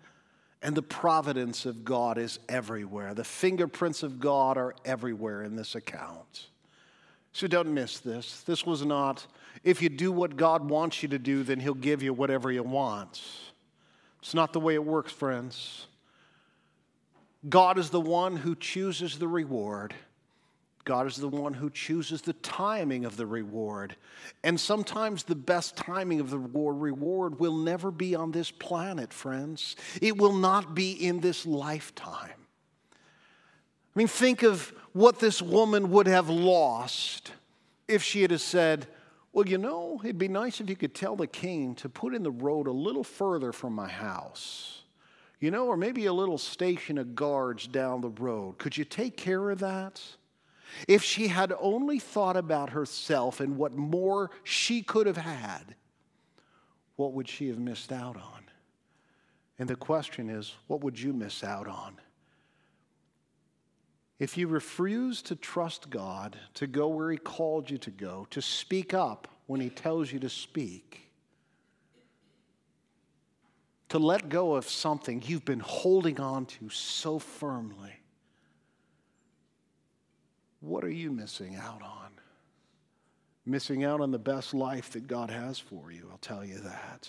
and 0.62 0.74
the 0.74 0.82
providence 0.82 1.66
of 1.66 1.84
God 1.84 2.18
is 2.18 2.38
everywhere. 2.48 3.14
The 3.14 3.24
fingerprints 3.24 4.02
of 4.02 4.18
God 4.18 4.58
are 4.58 4.74
everywhere 4.84 5.42
in 5.42 5.54
this 5.56 5.74
account. 5.74 6.46
So 7.32 7.46
don't 7.46 7.72
miss 7.72 8.00
this. 8.00 8.42
This 8.42 8.64
was 8.64 8.84
not, 8.84 9.26
if 9.62 9.82
you 9.82 9.88
do 9.88 10.10
what 10.10 10.36
God 10.36 10.68
wants 10.68 11.02
you 11.02 11.08
to 11.10 11.18
do, 11.18 11.42
then 11.42 11.60
He'll 11.60 11.74
give 11.74 12.02
you 12.02 12.12
whatever 12.12 12.50
you 12.50 12.62
want. 12.62 13.22
It's 14.20 14.34
not 14.34 14.52
the 14.52 14.60
way 14.60 14.74
it 14.74 14.84
works, 14.84 15.12
friends. 15.12 15.86
God 17.48 17.78
is 17.78 17.90
the 17.90 18.00
one 18.00 18.36
who 18.36 18.56
chooses 18.56 19.18
the 19.18 19.28
reward. 19.28 19.94
God 20.86 21.08
is 21.08 21.16
the 21.16 21.28
one 21.28 21.52
who 21.52 21.68
chooses 21.68 22.22
the 22.22 22.32
timing 22.32 23.04
of 23.04 23.16
the 23.16 23.26
reward. 23.26 23.96
And 24.44 24.58
sometimes 24.58 25.24
the 25.24 25.34
best 25.34 25.76
timing 25.76 26.20
of 26.20 26.30
the 26.30 26.38
reward 26.38 27.40
will 27.40 27.56
never 27.56 27.90
be 27.90 28.14
on 28.14 28.30
this 28.30 28.52
planet, 28.52 29.12
friends. 29.12 29.74
It 30.00 30.16
will 30.16 30.32
not 30.32 30.76
be 30.76 30.92
in 30.92 31.18
this 31.18 31.44
lifetime. 31.44 32.30
I 32.92 33.98
mean, 33.98 34.06
think 34.06 34.44
of 34.44 34.72
what 34.92 35.18
this 35.18 35.42
woman 35.42 35.90
would 35.90 36.06
have 36.06 36.30
lost 36.30 37.32
if 37.88 38.04
she 38.04 38.22
had 38.22 38.40
said, 38.40 38.86
well, 39.32 39.48
you 39.48 39.58
know, 39.58 40.00
it'd 40.04 40.18
be 40.18 40.28
nice 40.28 40.60
if 40.60 40.70
you 40.70 40.76
could 40.76 40.94
tell 40.94 41.16
the 41.16 41.26
king 41.26 41.74
to 41.76 41.88
put 41.88 42.14
in 42.14 42.22
the 42.22 42.30
road 42.30 42.68
a 42.68 42.72
little 42.72 43.04
further 43.04 43.52
from 43.52 43.72
my 43.72 43.88
house. 43.88 44.82
You 45.40 45.50
know, 45.50 45.66
or 45.66 45.76
maybe 45.76 46.06
a 46.06 46.12
little 46.12 46.38
station 46.38 46.96
of 46.96 47.16
guards 47.16 47.66
down 47.66 48.02
the 48.02 48.08
road. 48.08 48.58
Could 48.58 48.76
you 48.76 48.84
take 48.84 49.16
care 49.16 49.50
of 49.50 49.58
that? 49.58 50.00
If 50.88 51.02
she 51.02 51.28
had 51.28 51.52
only 51.58 51.98
thought 51.98 52.36
about 52.36 52.70
herself 52.70 53.40
and 53.40 53.56
what 53.56 53.74
more 53.74 54.30
she 54.44 54.82
could 54.82 55.06
have 55.06 55.16
had, 55.16 55.74
what 56.96 57.12
would 57.12 57.28
she 57.28 57.48
have 57.48 57.58
missed 57.58 57.92
out 57.92 58.16
on? 58.16 58.44
And 59.58 59.68
the 59.68 59.76
question 59.76 60.28
is, 60.28 60.54
what 60.66 60.82
would 60.82 61.00
you 61.00 61.12
miss 61.12 61.42
out 61.42 61.66
on? 61.66 61.96
If 64.18 64.36
you 64.36 64.48
refuse 64.48 65.20
to 65.22 65.36
trust 65.36 65.90
God, 65.90 66.38
to 66.54 66.66
go 66.66 66.88
where 66.88 67.10
He 67.10 67.18
called 67.18 67.70
you 67.70 67.78
to 67.78 67.90
go, 67.90 68.26
to 68.30 68.40
speak 68.40 68.94
up 68.94 69.28
when 69.46 69.60
He 69.60 69.68
tells 69.68 70.10
you 70.10 70.18
to 70.20 70.30
speak, 70.30 71.10
to 73.90 73.98
let 73.98 74.28
go 74.28 74.56
of 74.56 74.68
something 74.68 75.22
you've 75.24 75.44
been 75.44 75.60
holding 75.60 76.18
on 76.18 76.46
to 76.46 76.68
so 76.70 77.18
firmly, 77.18 77.92
what 80.66 80.84
are 80.84 80.90
you 80.90 81.10
missing 81.10 81.56
out 81.56 81.82
on? 81.82 82.10
Missing 83.44 83.84
out 83.84 84.00
on 84.00 84.10
the 84.10 84.18
best 84.18 84.54
life 84.54 84.90
that 84.90 85.06
God 85.06 85.30
has 85.30 85.58
for 85.58 85.92
you, 85.92 86.08
I'll 86.10 86.18
tell 86.18 86.44
you 86.44 86.58
that. 86.58 87.08